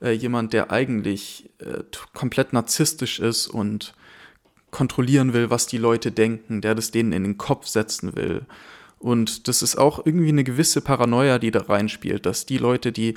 äh, 0.00 0.12
jemand, 0.12 0.52
der 0.52 0.70
eigentlich 0.70 1.50
äh, 1.58 1.84
komplett 2.12 2.52
narzisstisch 2.52 3.20
ist 3.20 3.46
und 3.46 3.94
kontrollieren 4.72 5.32
will, 5.32 5.50
was 5.50 5.68
die 5.68 5.78
Leute 5.78 6.10
denken, 6.10 6.60
der 6.60 6.74
das 6.74 6.90
denen 6.90 7.12
in 7.12 7.22
den 7.22 7.38
Kopf 7.38 7.68
setzen 7.68 8.16
will. 8.16 8.46
Und 8.98 9.46
das 9.46 9.62
ist 9.62 9.76
auch 9.76 10.04
irgendwie 10.04 10.30
eine 10.30 10.44
gewisse 10.44 10.80
Paranoia, 10.80 11.38
die 11.38 11.52
da 11.52 11.60
reinspielt, 11.60 12.26
dass 12.26 12.46
die 12.46 12.58
Leute, 12.58 12.90
die 12.90 13.14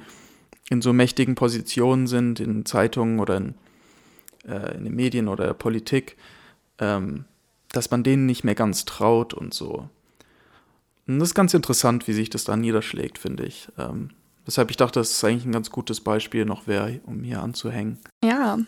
in 0.70 0.82
so 0.82 0.94
mächtigen 0.94 1.36
Positionen 1.36 2.08
sind, 2.08 2.40
in 2.40 2.66
Zeitungen 2.66 3.20
oder 3.20 3.38
in, 3.38 3.56
äh, 4.48 4.76
in 4.76 4.84
den 4.84 4.96
Medien 4.96 5.28
oder 5.28 5.46
der 5.46 5.54
Politik, 5.54 6.18
ähm, 6.80 7.26
dass 7.70 7.90
man 7.90 8.04
denen 8.04 8.26
nicht 8.26 8.44
mehr 8.44 8.56
ganz 8.56 8.86
traut 8.86 9.34
und 9.34 9.54
so. 9.54 9.90
Und 11.08 11.20
das 11.20 11.30
ist 11.30 11.36
ganz 11.36 11.54
interessant, 11.54 12.08
wie 12.08 12.14
sich 12.14 12.30
das 12.30 12.44
da 12.44 12.58
niederschlägt, 12.58 13.18
finde 13.18 13.46
ich. 13.46 13.70
Ähm, 13.78 14.10
Weshalb 14.46 14.70
ich 14.70 14.78
dachte, 14.78 15.00
das 15.00 15.12
ist 15.12 15.24
eigentlich 15.24 15.46
ein 15.46 15.52
ganz 15.52 15.72
gutes 15.72 16.02
Beispiel 16.02 16.46
noch 16.46 16.68
wäre, 16.68 17.00
um 17.06 17.24
hier 17.24 17.42
anzuhängen. 17.42 17.98
Ja, 18.24 18.60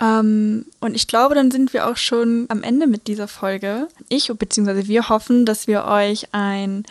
ähm, 0.00 0.66
und 0.80 0.96
ich 0.96 1.06
glaube, 1.06 1.36
dann 1.36 1.50
sind 1.50 1.72
wir 1.72 1.86
auch 1.88 1.96
schon 1.96 2.46
am 2.48 2.62
Ende 2.64 2.88
mit 2.88 3.06
dieser 3.06 3.28
Folge. 3.28 3.88
Ich 4.08 4.28
bzw. 4.28 4.88
wir 4.88 5.08
hoffen, 5.08 5.46
dass 5.46 5.68
wir 5.68 5.84
euch 5.84 6.34
einen 6.34 6.84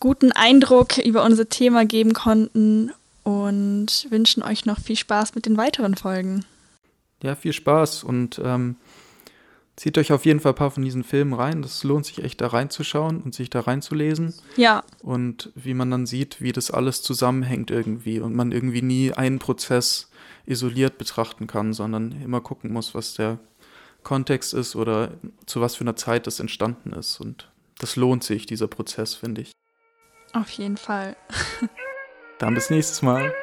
guten 0.00 0.32
Eindruck 0.32 0.98
über 0.98 1.22
unser 1.24 1.48
Thema 1.48 1.84
geben 1.84 2.12
konnten 2.12 2.90
und 3.22 4.08
wünschen 4.10 4.42
euch 4.42 4.66
noch 4.66 4.80
viel 4.80 4.96
Spaß 4.96 5.36
mit 5.36 5.46
den 5.46 5.56
weiteren 5.56 5.94
Folgen. 5.94 6.44
Ja, 7.22 7.36
viel 7.36 7.52
Spaß 7.52 8.02
und 8.02 8.40
ähm, 8.44 8.74
Zieht 9.82 9.98
euch 9.98 10.12
auf 10.12 10.26
jeden 10.26 10.38
Fall 10.38 10.52
ein 10.52 10.54
paar 10.54 10.70
von 10.70 10.84
diesen 10.84 11.02
Filmen 11.02 11.32
rein. 11.32 11.60
Das 11.60 11.82
lohnt 11.82 12.06
sich 12.06 12.22
echt 12.22 12.40
da 12.40 12.46
reinzuschauen 12.46 13.20
und 13.20 13.34
sich 13.34 13.50
da 13.50 13.58
reinzulesen. 13.58 14.32
Ja. 14.56 14.84
Und 15.00 15.50
wie 15.56 15.74
man 15.74 15.90
dann 15.90 16.06
sieht, 16.06 16.40
wie 16.40 16.52
das 16.52 16.70
alles 16.70 17.02
zusammenhängt 17.02 17.72
irgendwie 17.72 18.20
und 18.20 18.32
man 18.32 18.52
irgendwie 18.52 18.80
nie 18.80 19.12
einen 19.12 19.40
Prozess 19.40 20.08
isoliert 20.46 20.98
betrachten 20.98 21.48
kann, 21.48 21.72
sondern 21.72 22.12
immer 22.22 22.40
gucken 22.40 22.72
muss, 22.72 22.94
was 22.94 23.14
der 23.14 23.40
Kontext 24.04 24.54
ist 24.54 24.76
oder 24.76 25.14
zu 25.46 25.60
was 25.60 25.74
für 25.74 25.82
einer 25.82 25.96
Zeit 25.96 26.28
das 26.28 26.38
entstanden 26.38 26.92
ist. 26.92 27.20
Und 27.20 27.50
das 27.80 27.96
lohnt 27.96 28.22
sich, 28.22 28.46
dieser 28.46 28.68
Prozess, 28.68 29.16
finde 29.16 29.40
ich. 29.40 29.50
Auf 30.32 30.50
jeden 30.50 30.76
Fall. 30.76 31.16
dann 32.38 32.54
bis 32.54 32.70
nächstes 32.70 33.02
Mal. 33.02 33.34